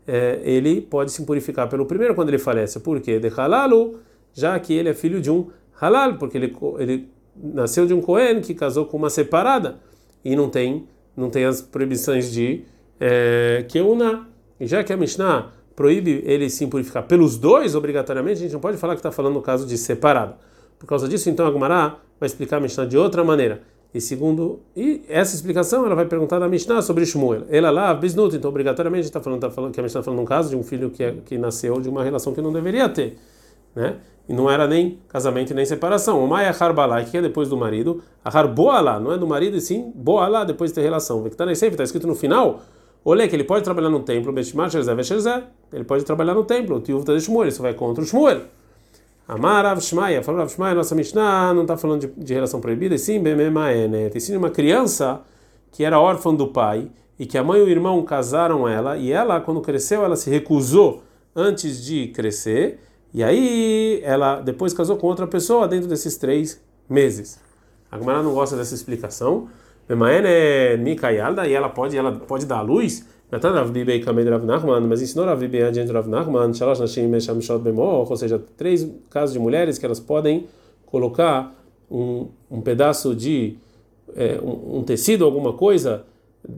é, 0.08 0.40
ele 0.46 0.80
pode 0.80 1.12
se 1.12 1.26
purificar 1.26 1.68
pelo 1.68 1.86
primeiro 1.86 2.16
quando 2.16 2.30
ele 2.30 2.40
falece. 2.40 2.80
Por 2.80 3.02
quê? 3.02 3.20
De 3.20 3.28
halalu, 3.28 4.00
já 4.34 4.58
que 4.58 4.74
ele 4.74 4.88
é 4.88 4.94
filho 4.94 5.20
de 5.20 5.30
um 5.30 5.50
halal, 5.82 6.18
porque 6.18 6.38
ele, 6.38 6.56
ele 6.80 7.10
nasceu 7.36 7.86
de 7.86 7.94
um 7.94 8.00
Cohen 8.00 8.40
que 8.40 8.54
casou 8.54 8.86
com 8.86 8.96
uma 8.96 9.10
separada 9.10 9.80
e 10.24 10.34
não 10.34 10.50
tem, 10.50 10.88
não 11.16 11.30
tem 11.30 11.44
as 11.44 11.62
proibições 11.62 12.32
de 12.32 12.64
é, 13.04 13.66
Keuna. 13.68 14.26
E 14.60 14.66
já 14.66 14.82
que 14.82 14.94
a 14.94 14.98
Mishnah 14.98 15.52
proíbe 15.76 16.24
ele 16.26 16.50
se 16.50 16.66
purificar 16.68 17.04
pelos 17.04 17.38
dois, 17.38 17.76
obrigatoriamente, 17.76 18.40
a 18.40 18.42
gente 18.44 18.54
não 18.54 18.62
pode 18.62 18.78
falar 18.78 18.94
que 18.94 19.00
está 19.00 19.12
falando 19.12 19.34
no 19.34 19.42
caso 19.42 19.68
de 19.68 19.78
separada. 19.78 20.38
Por 20.80 20.88
causa 20.88 21.08
disso, 21.08 21.30
então, 21.30 21.46
a 21.46 21.52
Gumará 21.52 21.98
vai 22.20 22.28
explicar 22.28 22.58
a 22.58 22.60
Mishnah 22.62 22.86
de 22.86 22.98
outra 22.98 23.24
maneira. 23.24 23.62
E 23.94 24.02
segundo, 24.02 24.62
e 24.76 25.04
essa 25.08 25.36
explicação 25.36 25.86
ela 25.86 25.94
vai 25.94 26.06
perguntar 26.06 26.40
da 26.40 26.48
Mishnah 26.48 26.82
sobre 26.82 27.06
Shmuel. 27.06 27.44
Ela 27.50 27.70
lá, 27.70 27.94
bisnut, 27.94 28.36
então 28.36 28.50
obrigatoriamente 28.50 29.06
está 29.06 29.20
falando, 29.20 29.42
tá 29.42 29.52
falando 29.52 29.72
que 29.72 29.80
a 29.80 29.84
Mishnah 29.84 30.00
está 30.00 30.04
falando 30.04 30.22
um 30.22 30.26
caso 30.26 30.50
de 30.50 30.56
um 30.56 30.64
filho 30.64 30.90
que, 30.90 31.04
é, 31.04 31.16
que 31.26 31.38
nasceu 31.38 31.80
de 31.80 31.90
uma 31.90 32.04
relação 32.04 32.34
que 32.34 32.42
não 32.42 32.52
deveria 32.52 32.90
ter, 32.90 33.18
né? 33.76 33.98
E 34.28 34.34
não 34.34 34.50
era 34.50 34.68
nem 34.68 34.98
casamento 35.10 35.54
nem 35.54 35.66
separação. 35.66 36.24
O 36.24 36.28
Maia 36.28 36.56
Harbalai, 36.58 37.06
que 37.06 37.18
é 37.18 37.22
depois 37.22 37.50
do 37.50 37.58
marido, 37.58 38.02
a 38.26 38.36
Harboalá, 38.36 39.00
não 39.00 39.14
é 39.14 39.18
do 39.18 39.28
marido 39.28 39.58
e 39.58 39.62
sim 39.62 39.92
Boalá 39.94 40.44
depois 40.44 40.72
de 40.72 40.76
ter 40.76 40.82
relação. 40.82 41.28
Está 41.28 41.52
está 41.52 41.84
escrito 41.84 42.08
no 42.08 42.16
final, 42.16 42.62
olha 43.06 43.28
que 43.28 43.36
ele 43.36 43.44
pode 43.44 43.64
trabalhar 43.64 43.90
no 43.90 44.02
templo, 44.02 44.34
ele 44.38 45.84
pode 45.84 46.04
trabalhar 46.04 46.34
no 46.34 46.44
templo, 46.44 46.80
tio 46.82 47.04
de 47.04 47.20
Shmuel, 47.20 47.48
isso 47.48 47.62
vai 47.62 47.74
contra 47.74 48.04
o 48.04 48.08
Shmuel. 48.08 48.42
Amar 49.28 49.64
Rav 49.64 49.80
Shmaya, 49.80 50.22
falou 50.22 50.42
Rav 50.42 50.52
Shmaya, 50.52 50.76
nossa 50.76 50.94
Mishnah 50.94 51.54
não 51.54 51.62
está 51.62 51.78
falando 51.78 52.02
de, 52.02 52.08
de, 52.08 52.34
relação 52.34 52.60
proibida, 52.60 52.94
e 52.96 53.00
sim 53.00 53.22
Bememaene. 53.22 54.12
Ensina 54.14 54.38
uma 54.38 54.50
criança 54.50 55.22
que 55.72 55.84
era 55.84 56.00
órfã 56.00 56.34
do 56.36 56.48
pai 56.48 56.90
e 57.18 57.26
que 57.26 57.38
a 57.38 57.44
mãe 57.44 57.60
e 57.60 57.64
o 57.64 57.70
irmão 57.70 58.04
casaram 58.04 58.68
ela, 58.68 58.98
e 58.98 59.12
ela, 59.12 59.40
quando 59.40 59.62
cresceu, 59.62 60.04
ela 60.04 60.18
se 60.18 60.30
recusou 60.30 61.04
antes 61.34 61.84
de 61.84 62.08
crescer, 62.10 62.80
e 63.14 63.24
aí 63.24 64.02
ela 64.04 64.42
depois 64.42 64.74
casou 64.74 64.98
com 64.98 65.08
outra 65.08 65.26
pessoa 65.26 65.68
dentro 65.68 65.88
desses 65.88 66.18
três 66.18 66.62
meses. 66.90 67.40
A 67.90 67.98
Gemara 67.98 68.24
não 68.24 68.34
gosta 68.34 68.58
dessa 68.58 68.74
explicação. 68.74 69.48
Bemaene 69.88 70.78
Mikayalda, 70.82 71.48
e 71.48 71.54
ela 71.54 71.70
pode, 71.70 71.98
ela 71.98 72.12
pode 72.12 72.46
dar 72.46 72.60
a 72.60 72.62
luz 72.62 73.06
mas 74.88 75.02
ensinou 75.02 75.26
Rav 75.26 75.40
Bibi 75.40 75.64
adiante 75.64 75.92
Rav 75.92 76.08
Nachman, 76.08 76.54
Shalosh 76.54 76.80
Nashim 76.80 77.08
Meshamshot 77.08 77.60
Bemor, 77.60 78.10
ou 78.10 78.16
seja, 78.16 78.40
três 78.56 78.88
casos 79.10 79.34
de 79.34 79.40
mulheres 79.40 79.80
que 79.80 79.86
elas 79.86 80.00
podem 80.00 80.46
colocar 80.86 81.56
um, 81.90 82.28
um 82.52 82.62
pedaço 82.62 83.16
de 83.16 83.58
é, 84.16 84.40
um, 84.40 84.78
um, 84.78 84.84
tecido, 84.84 85.26
alguma 85.26 85.54
coisa 85.54 86.06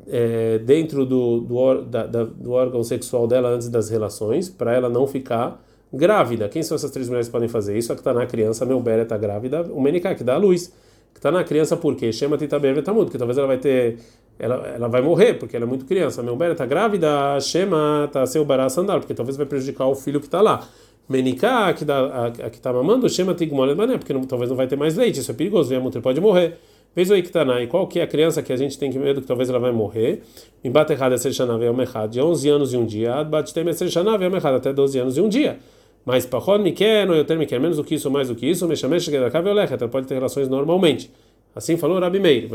é, 0.07 0.57
dentro 0.59 1.05
do, 1.05 1.39
do, 1.39 1.81
da, 1.83 2.07
da, 2.07 2.23
do 2.25 2.51
órgão 2.51 2.83
sexual 2.83 3.25
dela 3.25 3.49
antes 3.49 3.69
das 3.69 3.89
relações, 3.89 4.49
para 4.49 4.73
ela 4.73 4.89
não 4.89 5.07
ficar 5.07 5.63
grávida. 5.93 6.49
Quem 6.49 6.61
são 6.61 6.75
essas 6.75 6.91
três 6.91 7.07
mulheres 7.07 7.29
que 7.29 7.31
podem 7.31 7.47
fazer 7.47 7.77
isso? 7.77 7.93
A 7.93 7.95
que 7.95 8.01
está 8.01 8.13
na 8.13 8.25
criança, 8.25 8.65
meu 8.65 8.81
Bera 8.81 9.03
está 9.03 9.17
grávida, 9.17 9.61
o 9.71 9.79
Menicá, 9.79 10.13
que 10.13 10.25
dá 10.25 10.33
a 10.33 10.37
luz. 10.37 10.73
Que 11.15 11.19
está 11.19 11.31
na 11.31 11.45
criança 11.45 11.77
por 11.77 11.95
quê? 11.95 12.11
Chama 12.11 12.37
Titaber 12.37 12.75
Vetamud, 12.75 13.05
porque 13.05 13.17
talvez 13.17 13.37
ela 13.37 13.47
vai 13.47 13.57
ter 13.57 13.97
ela, 14.37 14.67
ela 14.67 14.87
vai 14.89 15.01
morrer, 15.01 15.35
porque 15.35 15.55
ela 15.55 15.65
é 15.65 15.67
muito 15.67 15.85
criança. 15.85 16.19
A 16.19 16.23
Melbera 16.23 16.51
está 16.51 16.65
grávida, 16.65 17.39
Shema 17.39 18.03
está 18.05 18.25
seu 18.25 18.43
bará 18.43 18.67
sandal, 18.69 18.99
porque 18.99 19.13
talvez 19.13 19.37
vai 19.37 19.45
prejudicar 19.45 19.87
o 19.87 19.95
filho 19.95 20.19
que 20.19 20.27
está 20.27 20.41
lá. 20.41 20.67
Menicá, 21.07 21.73
que 21.73 21.89
a, 21.89 22.25
a 22.25 22.49
que 22.49 22.57
está 22.57 22.73
mamando, 22.73 23.07
Shema 23.07 23.33
tigmole 23.33 23.73
mané, 23.75 23.97
porque 23.97 24.11
não, 24.11 24.23
talvez 24.23 24.49
não 24.49 24.57
vai 24.57 24.67
ter 24.67 24.75
mais 24.75 24.95
leite, 24.95 25.19
isso 25.19 25.31
é 25.31 25.33
perigoso, 25.33 25.69
vem 25.69 25.77
a 25.77 25.81
mulher 25.81 26.01
pode 26.01 26.19
morrer. 26.19 26.57
Vez 26.95 27.11
aí 27.11 27.21
que 27.21 27.27
está 27.27 27.43
na, 27.43 27.61
e 27.61 27.67
qual 27.67 27.87
que 27.87 27.99
é 27.99 28.03
a 28.03 28.07
criança 28.07 28.41
que 28.41 28.51
a 28.51 28.55
gente 28.55 28.77
tem 28.77 28.89
que 28.89 28.97
medo 28.97 29.21
que 29.21 29.27
talvez 29.27 29.49
ela 29.49 29.59
vai 29.59 29.71
morrer? 29.71 30.21
Me 30.63 30.69
bate 30.69 30.93
errado 30.93 31.13
é 31.13 31.17
ser 31.17 31.33
xanavé 31.33 31.69
o 31.69 32.07
de 32.07 32.21
11 32.21 32.49
anos 32.49 32.73
e 32.73 32.77
um 32.77 32.85
dia, 32.85 33.23
bate 33.23 33.53
tem 33.53 33.71
ser 33.73 33.89
xanavé 33.89 34.27
o 34.27 34.35
até 34.35 34.73
12 34.73 34.99
anos 34.99 35.17
e 35.17 35.21
um 35.21 35.29
dia. 35.29 35.59
Mas 36.05 36.25
pachon 36.25 36.59
miken, 36.59 37.07
eu 37.07 37.25
ter 37.25 37.37
miken, 37.37 37.59
menos 37.59 37.77
do 37.77 37.83
que 37.83 37.95
isso, 37.95 38.11
mais 38.11 38.27
do 38.27 38.35
que 38.35 38.45
isso, 38.45 38.67
me 38.67 38.75
chamei 38.75 38.99
cheguei 38.99 39.19
da 39.19 39.31
cave 39.31 39.49
ela 39.49 39.67
pode 39.89 40.07
ter 40.07 40.13
relações 40.13 40.47
normalmente. 40.47 41.11
Assim 41.55 41.77
falou 41.77 41.99
Rabi 41.99 42.19
Meir. 42.19 42.49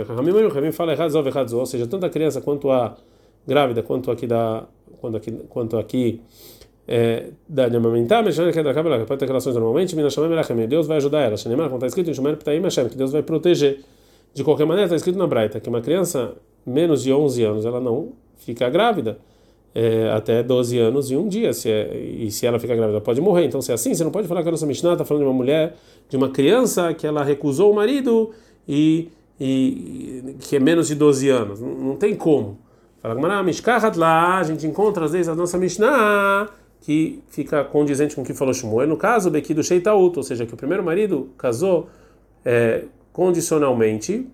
Rabi 0.52 0.72
fala 0.72 0.92
errado, 0.92 1.58
ou 1.58 1.66
seja, 1.66 1.86
tanto 1.86 2.06
a 2.06 2.10
criança 2.10 2.40
quanto 2.40 2.70
a 2.70 2.96
grávida, 3.46 3.82
quanto 3.82 4.10
aqui 4.10 4.26
da, 4.26 4.64
quanto 5.00 5.16
aqui, 5.16 5.32
quanto 5.48 5.78
aqui 5.78 6.20
é, 6.86 7.30
da 7.48 7.68
de 7.68 7.76
amamentar, 7.76 8.22
que 8.24 8.62
da 8.62 8.74
cabela 8.74 9.04
pode 9.06 9.18
ter 9.18 9.26
relações 9.26 9.54
normalmente, 9.54 9.96
Deus 10.66 10.86
vai 10.86 10.96
ajudar 10.98 11.20
ela. 11.20 11.36
Shenemar, 11.36 11.66
como 11.66 11.76
está 11.76 11.86
escrito 11.86 12.10
em 12.10 12.14
Shomer 12.14 12.36
Ptaim 12.36 12.60
Hashem, 12.60 12.88
que 12.88 12.96
Deus 12.96 13.12
vai 13.12 13.22
proteger. 13.22 13.80
De 14.34 14.44
qualquer 14.44 14.64
maneira, 14.64 14.86
está 14.86 14.96
escrito 14.96 15.18
na 15.18 15.26
Braita 15.26 15.58
que 15.58 15.68
uma 15.68 15.80
criança 15.80 16.34
menos 16.64 17.02
de 17.02 17.12
11 17.12 17.44
anos 17.44 17.64
ela 17.64 17.80
não 17.80 18.12
fica 18.38 18.68
grávida. 18.68 19.18
É, 19.72 20.10
até 20.10 20.42
12 20.42 20.78
anos 20.78 21.12
e 21.12 21.16
um 21.16 21.28
dia, 21.28 21.52
se 21.52 21.70
é, 21.70 21.96
e 21.96 22.28
se 22.32 22.44
ela 22.44 22.58
fica 22.58 22.74
grávida, 22.74 23.00
pode 23.00 23.20
morrer. 23.20 23.44
Então, 23.44 23.62
se 23.62 23.70
é 23.70 23.74
assim, 23.74 23.94
você 23.94 24.02
não 24.02 24.10
pode 24.10 24.26
falar 24.26 24.42
que 24.42 24.48
a 24.48 24.50
nossa 24.50 24.66
Mishnah 24.66 24.94
está 24.94 25.04
falando 25.04 25.22
de 25.22 25.28
uma 25.28 25.34
mulher, 25.34 25.76
de 26.08 26.16
uma 26.16 26.28
criança 26.28 26.92
que 26.92 27.06
ela 27.06 27.22
recusou 27.22 27.70
o 27.70 27.74
marido 27.76 28.32
e, 28.68 29.10
e 29.38 30.34
que 30.40 30.56
é 30.56 30.58
menos 30.58 30.88
de 30.88 30.96
12 30.96 31.28
anos. 31.28 31.60
Não, 31.60 31.68
não 31.68 31.96
tem 31.96 32.16
como. 32.16 32.58
Fala, 33.00 33.14
lá, 33.96 34.38
a 34.38 34.42
gente 34.42 34.66
encontra 34.66 35.04
às 35.04 35.12
vezes 35.12 35.28
a 35.28 35.34
nossa 35.34 35.56
Mishnah 35.56 36.50
que 36.80 37.22
fica 37.28 37.62
condizente 37.62 38.14
com 38.14 38.22
o 38.22 38.24
que 38.24 38.34
falou 38.34 38.52
Shmuel. 38.52 38.88
No 38.88 38.96
caso, 38.96 39.30
Bequi 39.30 39.54
do 39.54 39.62
Sheitaut, 39.62 40.16
ou 40.16 40.22
seja, 40.22 40.46
que 40.46 40.54
o 40.54 40.56
primeiro 40.56 40.82
marido 40.82 41.30
casou 41.36 41.88
é, 42.44 42.84
condicionalmente, 43.12 44.26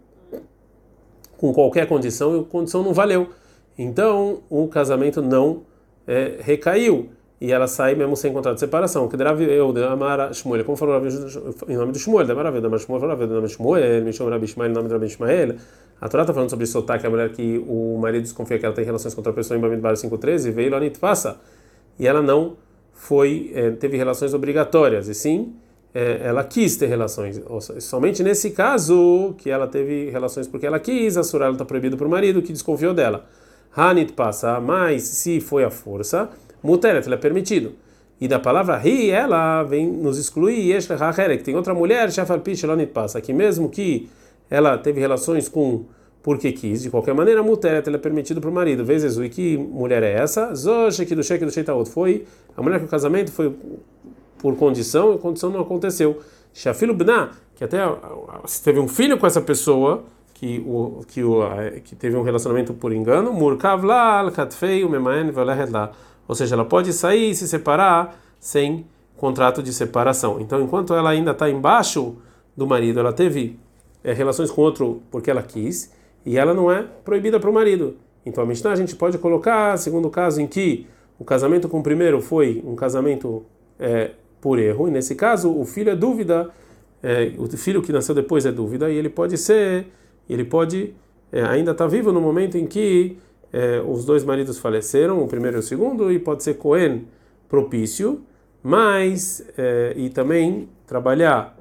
com 1.36 1.52
qualquer 1.52 1.86
condição, 1.86 2.36
e 2.36 2.40
a 2.40 2.44
condição 2.44 2.82
não 2.82 2.94
valeu. 2.94 3.28
Então, 3.78 4.42
o 4.48 4.68
casamento 4.68 5.20
não 5.20 5.62
é, 6.06 6.36
recaiu 6.40 7.10
e 7.40 7.52
ela 7.52 7.66
sai 7.66 7.94
mesmo 7.94 8.16
sem 8.16 8.32
contrato 8.32 8.54
de 8.54 8.60
separação. 8.60 9.08
Que 9.08 9.16
Rav 9.16 9.42
eu 9.42 9.72
Amara 9.88 10.32
Shmuel, 10.32 10.64
como 10.64 10.76
falou 10.76 11.00
em 11.68 11.76
nome 11.76 11.92
do 11.92 11.98
Shmuel, 11.98 12.26
da 12.26 12.34
Maravilha, 12.34 12.68
da 12.68 12.78
Shmuel, 12.78 13.00
falou 13.00 13.14
em 13.14 13.26
nome 13.26 13.46
de 13.46 13.52
Shmuel, 13.52 14.04
me 14.04 14.12
chama 14.12 14.30
Rabi 14.30 14.46
Ishmael, 14.46 14.70
em 14.70 14.74
nome 14.74 14.88
de 14.88 14.94
Rabi 14.94 15.06
Ishmael. 15.06 15.56
A 16.00 16.08
Torá 16.08 16.22
está 16.22 16.32
falando 16.32 16.50
sobre 16.50 16.66
soltar 16.66 16.98
que 16.98 17.06
a 17.06 17.10
mulher 17.10 17.30
que 17.32 17.62
o 17.66 17.98
marido 17.98 18.22
desconfia 18.22 18.58
que 18.58 18.64
ela 18.64 18.74
tem 18.74 18.84
relações 18.84 19.14
com 19.14 19.20
outra 19.20 19.32
pessoa 19.32 19.56
em 19.56 19.60
Bamidbar 19.60 19.94
513, 19.94 20.50
veio 20.50 20.70
lá 20.70 20.78
passa 20.98 21.38
e 21.98 22.06
ela 22.06 22.22
não 22.22 22.56
foi 22.92 23.50
é, 23.54 23.70
teve 23.70 23.96
relações 23.96 24.32
obrigatórias, 24.34 25.08
e 25.08 25.14
sim 25.14 25.54
é, 25.94 26.20
ela 26.24 26.44
quis 26.44 26.76
ter 26.76 26.86
relações. 26.86 27.40
Somente 27.80 28.22
nesse 28.22 28.50
caso 28.50 29.34
que 29.38 29.48
ela 29.48 29.66
teve 29.66 30.10
relações 30.10 30.46
porque 30.46 30.66
ela 30.66 30.78
quis, 30.78 31.16
a 31.16 31.22
surah 31.22 31.50
está 31.50 31.64
proibido 31.64 31.96
para 31.96 32.06
o 32.06 32.10
marido 32.10 32.42
que 32.42 32.52
desconfiou 32.52 32.92
dela. 32.92 33.26
Hanit 33.76 34.12
passa, 34.14 34.60
mas 34.60 35.02
se 35.02 35.40
foi 35.40 35.64
a 35.64 35.70
força 35.70 36.30
muteret, 36.62 37.06
ele 37.06 37.14
é 37.14 37.18
permitido. 37.18 37.74
E 38.18 38.26
da 38.26 38.38
palavra 38.38 38.78
ri, 38.78 39.10
ela 39.10 39.62
vem 39.62 39.86
nos 39.86 40.18
excluir, 40.18 40.78
que 40.78 41.44
tem 41.44 41.54
outra 41.54 41.74
mulher, 41.74 42.08
passa, 42.92 43.20
que 43.20 43.32
mesmo 43.32 43.68
que 43.68 44.08
ela 44.48 44.78
teve 44.78 45.00
relações 45.00 45.48
com 45.48 45.84
porque 46.22 46.50
quis, 46.50 46.82
de 46.82 46.90
qualquer 46.90 47.14
maneira, 47.14 47.40
muteret, 47.40 47.86
ele 47.86 47.94
é 47.94 48.00
permitido 48.00 48.40
para 48.40 48.50
o 48.50 48.52
marido. 48.52 48.84
Vezes, 48.84 49.16
e 49.16 49.28
que 49.28 49.56
mulher 49.56 50.02
é 50.02 50.12
essa? 50.14 50.52
Zoshek 50.56 51.14
do 51.14 51.22
Shek 51.22 51.44
do 51.44 51.52
Sheitaot. 51.52 51.88
Foi 51.88 52.24
a 52.56 52.60
mulher 52.60 52.80
que 52.80 52.86
o 52.86 52.88
casamento 52.88 53.30
foi 53.30 53.54
por 54.38 54.56
condição, 54.56 55.12
e 55.12 55.14
a 55.14 55.18
condição 55.18 55.50
não 55.50 55.60
aconteceu. 55.60 56.18
Shafilo 56.52 56.94
Bna, 56.94 57.30
que 57.54 57.62
até 57.62 57.78
se 58.44 58.60
teve 58.60 58.80
um 58.80 58.88
filho 58.88 59.16
com 59.18 59.24
essa 59.24 59.40
pessoa, 59.40 60.02
que 60.36 60.62
o 60.66 61.02
que 61.08 61.24
o 61.24 61.40
que 61.82 61.96
teve 61.96 62.14
um 62.14 62.22
relacionamento 62.22 62.74
por 62.74 62.92
engano, 62.92 63.32
murkav 63.32 63.82
katfei 64.34 64.84
o 64.84 64.88
memaen 64.88 65.32
lá 65.70 65.92
ou 66.28 66.34
seja, 66.34 66.54
ela 66.54 66.64
pode 66.64 66.92
sair 66.92 67.30
e 67.30 67.34
se 67.34 67.48
separar 67.48 68.20
sem 68.38 68.84
contrato 69.16 69.62
de 69.62 69.72
separação. 69.72 70.40
Então, 70.40 70.60
enquanto 70.60 70.92
ela 70.92 71.10
ainda 71.10 71.30
está 71.30 71.48
embaixo 71.48 72.16
do 72.56 72.66
marido, 72.66 73.00
ela 73.00 73.12
teve 73.12 73.58
é, 74.04 74.12
relações 74.12 74.50
com 74.50 74.60
outro 74.60 75.00
porque 75.10 75.30
ela 75.30 75.42
quis 75.42 75.92
e 76.24 76.36
ela 76.36 76.52
não 76.52 76.70
é 76.70 76.82
proibida 77.04 77.40
para 77.40 77.48
o 77.48 77.54
marido. 77.54 77.96
Então, 78.26 78.42
a 78.42 78.46
Mishnah 78.46 78.72
a 78.72 78.76
gente 78.76 78.94
pode 78.94 79.16
colocar, 79.18 79.78
segundo 79.78 80.08
o 80.08 80.10
caso 80.10 80.40
em 80.40 80.46
que 80.46 80.86
o 81.18 81.24
casamento 81.24 81.68
com 81.68 81.78
o 81.78 81.82
primeiro 81.82 82.20
foi 82.20 82.62
um 82.66 82.74
casamento 82.74 83.44
é, 83.78 84.10
por 84.40 84.58
erro, 84.58 84.88
e 84.88 84.90
nesse 84.90 85.14
caso 85.14 85.50
o 85.50 85.64
filho 85.64 85.90
é 85.90 85.96
dúvida, 85.96 86.50
é, 87.02 87.32
o 87.38 87.48
filho 87.56 87.80
que 87.80 87.92
nasceu 87.92 88.14
depois 88.14 88.44
é 88.44 88.52
dúvida, 88.52 88.90
e 88.90 88.96
ele 88.96 89.08
pode 89.08 89.38
ser, 89.38 89.86
ele 90.32 90.44
pode 90.44 90.94
ainda 91.32 91.72
estar 91.72 91.84
tá 91.84 91.86
vivo 91.86 92.12
no 92.12 92.20
momento 92.20 92.56
em 92.56 92.66
que 92.66 93.18
é, 93.52 93.80
os 93.80 94.04
dois 94.04 94.24
maridos 94.24 94.58
faleceram, 94.58 95.22
o 95.22 95.26
primeiro 95.26 95.58
e 95.58 95.60
o 95.60 95.62
segundo, 95.62 96.10
e 96.12 96.18
pode 96.18 96.42
ser 96.42 96.54
Cohen 96.54 97.06
propício, 97.48 98.22
mas 98.62 99.46
é, 99.56 99.94
e 99.96 100.10
também 100.10 100.68
trabalhar, 100.86 101.56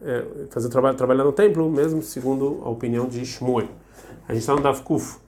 é, 0.00 0.24
fazer 0.50 0.68
trabalho, 0.68 0.96
trabalhar 0.96 1.24
no 1.24 1.32
templo, 1.32 1.70
mesmo 1.70 2.02
segundo 2.02 2.60
a 2.64 2.70
opinião 2.70 3.06
de 3.06 3.24
Shmuel. 3.24 3.68
A 4.28 4.32
gente 4.32 4.42
está 4.42 4.54
no 4.54 4.62
Davkuf 4.62 5.18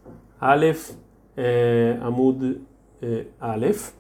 Aleph 0.40 0.92
é, 1.36 1.98
Amud 2.00 2.60
é, 3.02 3.26
Aleph. 3.40 3.90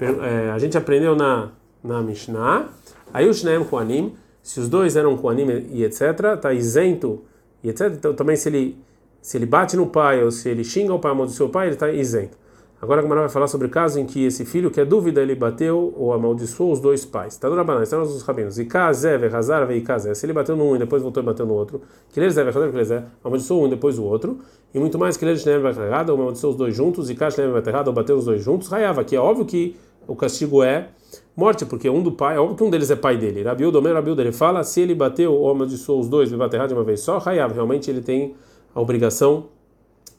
É, 0.00 0.50
a 0.50 0.58
gente 0.58 0.78
aprendeu 0.78 1.14
na, 1.14 1.50
na 1.82 2.00
Mishnah. 2.00 2.68
Aí 3.12 3.28
o 3.28 3.34
Shneem 3.34 3.64
Koanim, 3.64 4.14
se 4.42 4.60
os 4.60 4.68
dois 4.68 4.96
eram 4.96 5.16
Koanim 5.16 5.66
e 5.72 5.84
etc., 5.84 6.34
está 6.36 6.52
isento 6.52 7.24
e 7.62 7.68
etc. 7.70 7.92
Então 7.94 8.14
também 8.14 8.36
se 8.36 8.48
ele 8.48 8.78
se 9.20 9.36
ele 9.36 9.46
bate 9.46 9.76
no 9.76 9.86
pai 9.86 10.22
ou 10.22 10.30
se 10.30 10.48
ele 10.48 10.64
xinga 10.64 10.94
o 10.94 10.98
pai, 10.98 11.14
do 11.14 11.28
seu 11.28 11.48
pai, 11.48 11.66
ele 11.66 11.74
está 11.74 11.90
isento. 11.90 12.36
Agora 12.80 13.00
a 13.00 13.02
Gamara 13.02 13.22
vai 13.22 13.28
falar 13.28 13.48
sobre 13.48 13.66
o 13.66 13.70
caso 13.70 13.98
em 13.98 14.06
que 14.06 14.24
esse 14.24 14.44
filho, 14.44 14.70
que 14.70 14.80
é 14.80 14.84
dúvida, 14.84 15.20
ele 15.20 15.34
bateu 15.34 15.92
ou 15.96 16.12
amaldiçoou 16.12 16.70
os 16.70 16.78
dois 16.78 17.04
pais. 17.04 17.32
Está 17.32 17.50
no 17.50 17.56
Rabaná, 17.56 17.82
está 17.82 17.98
nos 17.98 18.22
rabinos. 18.22 18.56
E 18.56 18.66
Kazé, 18.66 19.16
Hazar, 19.26 19.66
Vei 19.66 19.80
Kazé. 19.80 20.14
Se 20.14 20.24
ele 20.24 20.32
bateu 20.32 20.56
no 20.56 20.62
um 20.62 20.76
e 20.76 20.78
depois 20.78 21.02
voltou 21.02 21.20
e 21.20 21.26
bateu 21.26 21.44
no 21.44 21.54
outro, 21.54 21.80
que 22.08 22.20
ele 22.20 22.30
Zé, 22.30 22.42
Hazar, 22.42 22.70
que 22.70 23.04
amaldiçoou 23.24 23.64
um 23.64 23.66
e 23.66 23.70
depois 23.70 23.98
o 23.98 24.04
outro. 24.04 24.38
E 24.72 24.78
muito 24.78 24.96
mais 24.96 25.16
que 25.16 25.24
ele 25.24 25.36
Shneem 25.36 25.60
vai 25.60 25.72
errado, 25.72 26.10
ou 26.10 26.20
amaldiçoou 26.20 26.52
os 26.52 26.56
dois 26.56 26.74
juntos, 26.74 27.10
e 27.10 27.16
Kash 27.16 27.34
vai 27.34 27.46
errado, 27.46 27.88
ou 27.88 27.92
bateu 27.92 28.16
os 28.16 28.24
dois 28.24 28.40
juntos. 28.40 28.68
Raiava, 28.68 29.02
que 29.02 29.16
é 29.16 29.18
óbvio 29.18 29.44
que 29.44 29.76
o 30.06 30.14
castigo 30.14 30.62
é 30.62 30.90
morte, 31.38 31.64
porque 31.64 31.88
um 31.88 32.02
do 32.02 32.10
pai, 32.10 32.34
é 32.34 32.40
óbvio 32.40 32.56
que 32.56 32.64
um 32.64 32.70
deles 32.70 32.90
é 32.90 32.96
pai 32.96 33.16
dele. 33.16 33.44
Rabiu, 33.44 33.70
Domer, 33.70 33.94
Rabiu, 33.94 34.18
ele 34.18 34.32
fala, 34.32 34.64
se 34.64 34.80
ele 34.80 34.92
bateu 34.92 35.32
ou 35.32 35.48
amaldiçoou 35.48 36.00
os 36.00 36.08
dois, 36.08 36.32
ele 36.32 36.42
errado 36.42 36.68
de 36.68 36.74
uma 36.74 36.82
vez 36.82 37.00
só, 37.00 37.18
Raiava, 37.18 37.54
realmente 37.54 37.88
ele 37.88 38.00
tem 38.00 38.34
a 38.74 38.80
obrigação 38.80 39.46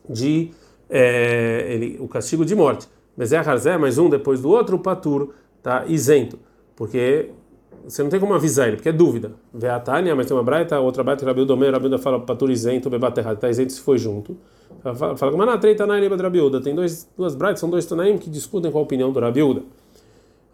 de 0.09 0.51
é, 0.89 1.65
ele, 1.69 1.97
o 1.99 2.07
castigo 2.07 2.45
de 2.45 2.55
morte. 2.55 2.87
Mas 3.17 3.33
é 3.33 3.37
Harzé, 3.37 3.77
mais 3.77 3.97
um 3.97 4.09
depois 4.09 4.39
do 4.39 4.49
outro, 4.49 4.77
o 4.77 4.79
Patur 4.79 5.33
está 5.57 5.85
isento, 5.87 6.39
porque 6.73 7.31
você 7.85 8.01
não 8.01 8.09
tem 8.09 8.17
como 8.17 8.33
avisar 8.33 8.69
ele, 8.69 8.77
porque 8.77 8.87
é 8.87 8.93
dúvida. 8.93 9.33
Vê 9.53 9.67
a 9.67 9.79
Tânia, 9.79 10.15
mas 10.15 10.25
tem 10.25 10.37
uma 10.37 10.43
braita, 10.43 10.79
outra 10.79 11.03
braita, 11.03 11.25
Rabiu 11.25 11.45
Domer, 11.45 11.73
Rabiuda 11.73 11.97
fala 11.97 12.21
Patur 12.21 12.49
isento, 12.49 12.89
Bebate 12.89 13.19
errado, 13.19 13.35
está 13.35 13.49
isento 13.49 13.73
se 13.73 13.81
foi 13.81 13.97
junto. 13.97 14.37
Fala, 14.81 15.17
fala 15.17 15.31
como 15.33 15.45
na 15.45 15.57
três 15.57 15.75
Tanaim 15.75 16.07
Rabiuda, 16.07 16.61
tem 16.61 16.73
dois, 16.73 17.09
duas 17.17 17.35
braitas, 17.35 17.59
são 17.59 17.69
dois 17.69 17.85
Tanaim 17.85 18.17
que 18.17 18.29
discutem 18.29 18.71
qual 18.71 18.83
a 18.83 18.85
opinião 18.85 19.11
do 19.11 19.19
Rabiuda. 19.19 19.63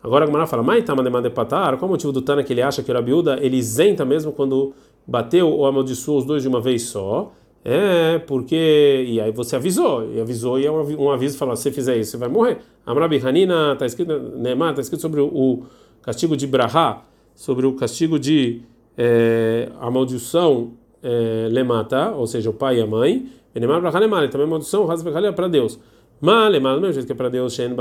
Agora 0.05 0.23
a 0.23 0.27
Gamara 0.27 0.45
fala, 0.45 0.61
mas 0.61 0.83
de 0.83 1.29
patar, 1.31 1.75
qual 1.77 1.89
o 1.89 1.91
motivo 1.91 2.13
do 2.13 2.21
Tana 2.21 2.43
que 2.43 2.53
ele 2.53 2.61
acha 2.61 2.83
que 2.83 2.91
o 2.91 2.93
Rabiuda 2.93 3.39
ele 3.41 3.57
isenta 3.57 4.05
mesmo 4.05 4.31
quando 4.31 4.71
bateu 5.05 5.49
ou 5.49 5.65
amaldiçoou 5.65 6.19
os 6.19 6.25
dois 6.25 6.43
de 6.43 6.47
uma 6.47 6.61
vez 6.61 6.83
só? 6.83 7.31
É, 7.63 8.19
porque. 8.19 9.05
E 9.07 9.19
aí 9.19 9.31
você 9.31 9.55
avisou, 9.55 10.07
e 10.13 10.21
avisou, 10.21 10.59
e 10.59 10.65
é 10.67 10.71
um 10.71 11.09
aviso 11.09 11.35
falou: 11.39 11.55
se 11.55 11.63
você 11.63 11.71
fizer 11.71 11.97
isso, 11.97 12.11
você 12.11 12.17
vai 12.17 12.29
morrer. 12.29 12.59
Amrabi 12.85 13.17
Hanina, 13.17 13.73
está 13.73 13.87
escrito, 13.87 14.13
Neymar, 14.37 14.69
está 14.69 14.81
escrito 14.81 15.01
sobre 15.01 15.19
o 15.19 15.63
castigo 16.03 16.37
de 16.37 16.45
Brahá, 16.45 17.01
sobre 17.33 17.65
o 17.65 17.73
castigo 17.73 18.19
de 18.19 18.61
é, 18.95 19.69
a 19.81 19.89
maldição 19.89 20.73
é, 21.01 21.47
Lemata, 21.49 22.11
ou 22.11 22.27
seja, 22.27 22.51
o 22.51 22.53
pai 22.53 22.77
e 22.77 22.81
a 22.81 22.85
mãe. 22.85 23.27
Neymar 23.55 23.81
Brahá 23.81 23.99
Neymar, 23.99 24.29
também 24.29 24.45
maldição, 24.45 24.85
Razbekhalia 24.85 25.33
para 25.33 25.47
Deus. 25.47 25.79
Mas 26.19 26.53
do 26.53 26.61
mesmo 26.61 26.93
jeito 26.93 27.05
que 27.05 27.11
é 27.11 27.15
para 27.15 27.29
Deus, 27.29 27.53
Shen 27.53 27.75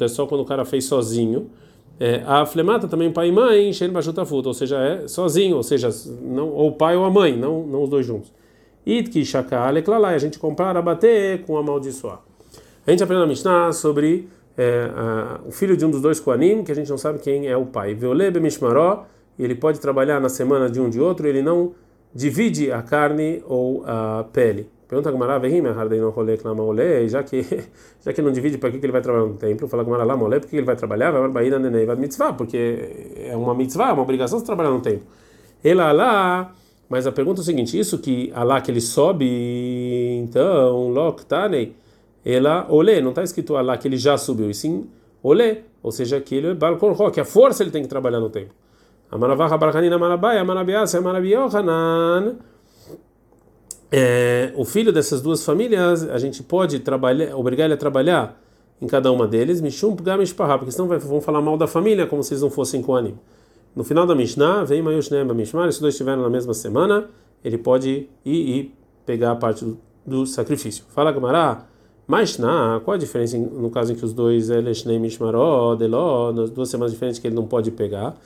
é 0.00 0.08
só 0.08 0.26
quando 0.26 0.40
o 0.42 0.44
cara 0.44 0.64
fez 0.64 0.84
sozinho. 0.84 1.50
É, 1.98 2.22
a 2.26 2.46
flemata 2.46 2.88
também 2.88 3.12
pai 3.12 3.28
e 3.28 3.32
mãe, 3.32 3.72
Shen 3.72 3.90
ou 3.94 4.54
seja, 4.54 4.78
é 4.78 5.08
sozinho, 5.08 5.56
ou 5.56 5.62
seja, 5.62 5.90
não, 6.22 6.48
ou 6.48 6.68
o 6.68 6.72
pai 6.72 6.96
ou 6.96 7.04
a 7.04 7.10
mãe, 7.10 7.36
não, 7.36 7.66
não 7.66 7.82
os 7.82 7.90
dois 7.90 8.06
juntos. 8.06 8.32
Itki 8.86 9.24
shakal 9.24 9.76
eklalai, 9.76 10.14
a 10.14 10.18
gente 10.18 10.38
compara 10.38 10.80
bater 10.80 11.42
com 11.42 11.56
amaldiçoar. 11.56 12.20
A 12.86 12.90
gente 12.90 13.02
aprende 13.02 13.20
na 13.20 13.26
Mishnah 13.26 13.72
sobre 13.72 14.28
é, 14.56 14.90
a, 14.94 15.40
o 15.46 15.50
filho 15.50 15.76
de 15.76 15.84
um 15.84 15.90
dos 15.90 16.00
dois 16.00 16.18
Koanim, 16.18 16.64
que 16.64 16.72
a 16.72 16.74
gente 16.74 16.88
não 16.88 16.98
sabe 16.98 17.18
quem 17.18 17.46
é 17.46 17.56
o 17.56 17.66
pai. 17.66 17.94
Veolebe 17.94 18.40
mishmaró, 18.40 19.06
ele 19.38 19.54
pode 19.54 19.78
trabalhar 19.80 20.20
na 20.20 20.28
semana 20.28 20.68
de 20.68 20.80
um 20.80 20.88
de 20.88 21.00
outro, 21.00 21.28
ele 21.28 21.42
não 21.42 21.72
divide 22.14 22.72
a 22.72 22.82
carne 22.82 23.42
ou 23.46 23.84
a 23.86 24.24
pele. 24.32 24.68
Pergunta 24.90 25.08
a 25.08 25.12
Gamara, 25.12 25.40
já 27.08 27.22
que 27.22 27.46
já 28.04 28.12
que 28.12 28.20
não 28.20 28.32
divide, 28.32 28.58
para 28.58 28.72
que 28.72 28.78
ele 28.78 28.90
vai 28.90 29.00
trabalhar 29.00 29.26
no 29.26 29.34
templo? 29.34 29.68
Fala 29.68 29.84
Gamara 29.84 30.02
lá, 30.02 30.16
mole, 30.16 30.40
por 30.40 30.50
que 30.50 30.56
ele 30.56 30.66
vai 30.66 30.74
trabalhar? 30.74 31.12
Vai 31.12 31.28
baína 31.28 31.60
nenei, 31.60 31.86
vai 31.86 31.94
mitzvah, 31.94 32.32
porque 32.32 33.14
é 33.16 33.36
uma 33.36 33.54
mitzvah, 33.54 33.90
é 33.90 33.92
uma 33.92 34.02
obrigação 34.02 34.40
de 34.40 34.44
trabalhar 34.44 34.70
no 34.70 34.80
templo. 34.80 35.06
Ela 35.62 35.92
lá 35.92 36.52
mas 36.90 37.06
a 37.06 37.12
pergunta 37.12 37.40
é 37.40 37.42
o 37.42 37.44
seguinte: 37.44 37.78
isso 37.78 37.98
que 37.98 38.32
Alá 38.34 38.60
que 38.60 38.68
ele 38.68 38.80
sobe, 38.80 40.18
então, 40.18 40.88
Loktanei, 40.88 41.76
ela 42.24 42.66
olê, 42.68 43.00
não 43.00 43.10
está 43.10 43.22
escrito 43.22 43.54
Alá 43.54 43.78
que 43.78 43.86
ele 43.86 43.96
já 43.96 44.18
subiu, 44.18 44.50
e 44.50 44.54
sim 44.54 44.90
olê, 45.22 45.58
ou 45.84 45.92
seja, 45.92 46.20
que 46.20 46.34
ele 46.34 46.48
é 46.48 46.54
Balkorho, 46.54 47.12
que 47.12 47.20
a 47.20 47.24
força 47.24 47.62
ele 47.62 47.70
tem 47.70 47.82
que 47.82 47.88
trabalhar 47.88 48.18
no 48.18 48.28
tempo. 48.28 48.52
Amaravaha 49.08 49.56
Barhanina 49.56 49.98
Marabai, 49.98 50.38
Amarabias, 50.38 50.94
Amarabiyohanan. 50.96 52.36
É, 53.92 54.52
o 54.54 54.64
filho 54.64 54.92
dessas 54.92 55.20
duas 55.20 55.44
famílias, 55.44 56.08
a 56.08 56.18
gente 56.18 56.42
pode 56.42 56.78
trabalhar, 56.78 57.34
obrigar 57.36 57.64
ele 57.64 57.74
a 57.74 57.76
trabalhar 57.76 58.40
em 58.80 58.86
cada 58.86 59.10
uma 59.10 59.26
deles, 59.26 59.60
Mishum 59.60 59.94
Gamish 59.96 60.32
porque 60.32 60.70
senão 60.70 60.88
vão 60.98 61.20
falar 61.20 61.42
mal 61.42 61.58
da 61.58 61.66
família 61.66 62.06
como 62.06 62.22
se 62.22 62.32
eles 62.32 62.42
não 62.42 62.50
fossem 62.50 62.80
com 62.80 62.94
ânimo. 62.94 63.18
No 63.74 63.84
final 63.84 64.06
da 64.06 64.14
Mishnah, 64.14 64.64
vem 64.64 64.82
Mayushnem 64.82 65.24
Mishmar, 65.24 65.70
se 65.72 65.80
dois 65.80 65.94
estiverem 65.94 66.20
na 66.20 66.30
mesma 66.30 66.54
semana, 66.54 67.08
ele 67.44 67.58
pode 67.58 68.08
ir 68.24 68.58
e 68.58 68.74
pegar 69.04 69.32
a 69.32 69.36
parte 69.36 69.64
do, 69.64 69.78
do 70.06 70.26
sacrifício. 70.26 70.84
Fala 70.88 71.12
Gamará, 71.12 71.66
Mishnah, 72.08 72.80
qual 72.84 72.94
a 72.94 72.98
diferença 72.98 73.38
no 73.38 73.70
caso 73.70 73.92
em 73.92 73.96
que 73.96 74.04
os 74.04 74.12
dois 74.12 74.50
Eleshnem 74.50 74.98
Mishmaró, 74.98 75.76
Deló, 75.76 76.32
nas 76.32 76.50
duas 76.50 76.68
semanas 76.68 76.92
diferentes 76.92 77.20
que 77.20 77.28
ele 77.28 77.36
não 77.36 77.46
pode 77.46 77.70
pegar? 77.70 78.16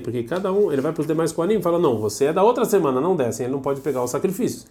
Porque 0.00 0.24
cada 0.24 0.52
um, 0.52 0.72
ele 0.72 0.80
vai 0.80 0.92
para 0.92 1.00
os 1.00 1.06
demais 1.06 1.30
Koanim 1.32 1.58
e 1.58 1.62
fala: 1.62 1.78
Não, 1.78 1.96
você 1.98 2.26
é 2.26 2.32
da 2.32 2.42
outra 2.42 2.64
semana, 2.64 3.00
não 3.00 3.14
desce, 3.14 3.44
ele 3.44 3.52
não 3.52 3.60
pode 3.60 3.80
pegar 3.80 4.02
os 4.02 4.10
sacrifícios. 4.10 4.66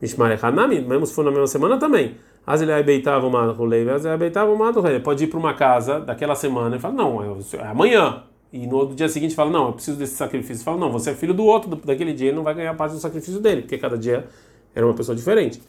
Mishmar 0.00 0.38
Hanami, 0.44 0.80
mesmo 0.80 1.06
se 1.06 1.14
for 1.14 1.24
na 1.24 1.30
mesma 1.30 1.46
semana 1.46 1.78
também. 1.78 2.16
As 2.46 2.60
ele 2.60 2.82
beitava 2.82 3.26
uma 3.26 3.52
rolei, 3.52 3.88
as 3.88 4.04
ele 4.04 4.16
beitava 4.18 4.52
uma 4.52 4.68
Ele 4.90 5.00
pode 5.00 5.24
ir 5.24 5.28
para 5.28 5.38
uma 5.38 5.54
casa 5.54 5.98
daquela 6.00 6.34
semana 6.34 6.76
e 6.76 6.78
fala: 6.78 6.94
Não, 6.94 7.22
é 7.22 7.62
amanhã. 7.62 8.22
E 8.52 8.66
no 8.66 8.76
outro 8.76 8.94
dia 8.94 9.08
seguinte 9.08 9.34
fala: 9.34 9.50
Não, 9.50 9.68
eu 9.68 9.72
preciso 9.72 9.96
desse 9.96 10.14
sacrifício. 10.14 10.62
Fala: 10.62 10.76
Não, 10.76 10.92
você 10.92 11.10
é 11.10 11.14
filho 11.14 11.32
do 11.32 11.44
outro 11.44 11.74
daquele 11.76 12.12
dia, 12.12 12.28
ele 12.28 12.36
não 12.36 12.44
vai 12.44 12.54
ganhar 12.54 12.74
parte 12.74 12.92
do 12.92 13.00
sacrifício 13.00 13.40
dele, 13.40 13.62
porque 13.62 13.78
cada 13.78 13.96
dia 13.96 14.26
era 14.74 14.84
uma 14.84 14.94
pessoa 14.94 15.16
diferente, 15.16 15.62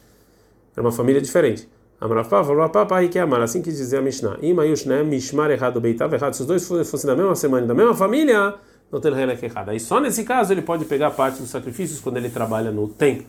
era 0.76 0.86
uma 0.86 0.92
família 0.92 1.22
diferente. 1.22 1.70
Amarafá 2.00 2.44
falou: 2.44 2.68
Papai, 2.70 3.08
que 3.08 3.18
é 3.18 3.22
amar, 3.22 3.42
assim 3.42 3.62
que 3.62 3.72
dizer 3.72 3.98
a 3.98 4.02
Mishnah. 4.02 4.38
Imayushne, 4.42 5.04
Mishmar 5.04 5.50
errado, 5.52 5.80
beitava 5.80 6.16
errado. 6.16 6.34
Se 6.34 6.42
os 6.42 6.48
dois 6.48 6.90
fossem 6.90 7.08
da 7.08 7.16
mesma 7.16 7.36
semana, 7.36 7.66
da 7.66 7.74
mesma 7.74 7.94
família, 7.94 8.56
não 8.92 9.00
tem 9.00 9.14
regra 9.14 9.36
que. 9.36 9.50
Aí 9.72 9.80
só 9.80 10.00
nesse 10.00 10.24
caso 10.24 10.54
ele 10.54 10.62
pode 10.62 10.86
pegar 10.86 11.12
parte 11.12 11.42
dos 11.42 11.50
sacrifícios 11.50 12.00
quando 12.00 12.18
ele 12.18 12.30
trabalha 12.30 12.72
no 12.72 12.88
templo. 12.88 13.26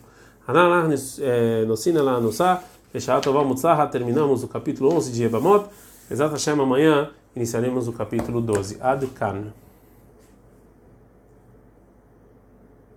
Ananar, 0.47 0.89
Nosina 1.67 2.01
lá 2.01 2.19
no 2.19 2.31
Sá. 2.31 2.63
Fechado, 2.91 3.31
vamos 3.33 3.61
terminamos 3.91 4.43
o 4.43 4.47
capítulo 4.47 4.95
11 4.95 5.11
de 5.11 5.23
Evamot. 5.23 5.67
Exato 6.09 6.33
Hashem, 6.33 6.53
amanhã 6.53 7.09
iniciaremos 7.35 7.87
o 7.87 7.93
capítulo 7.93 8.39
12. 8.39 8.77
Ad 8.79 9.05
Kan. 9.07 9.53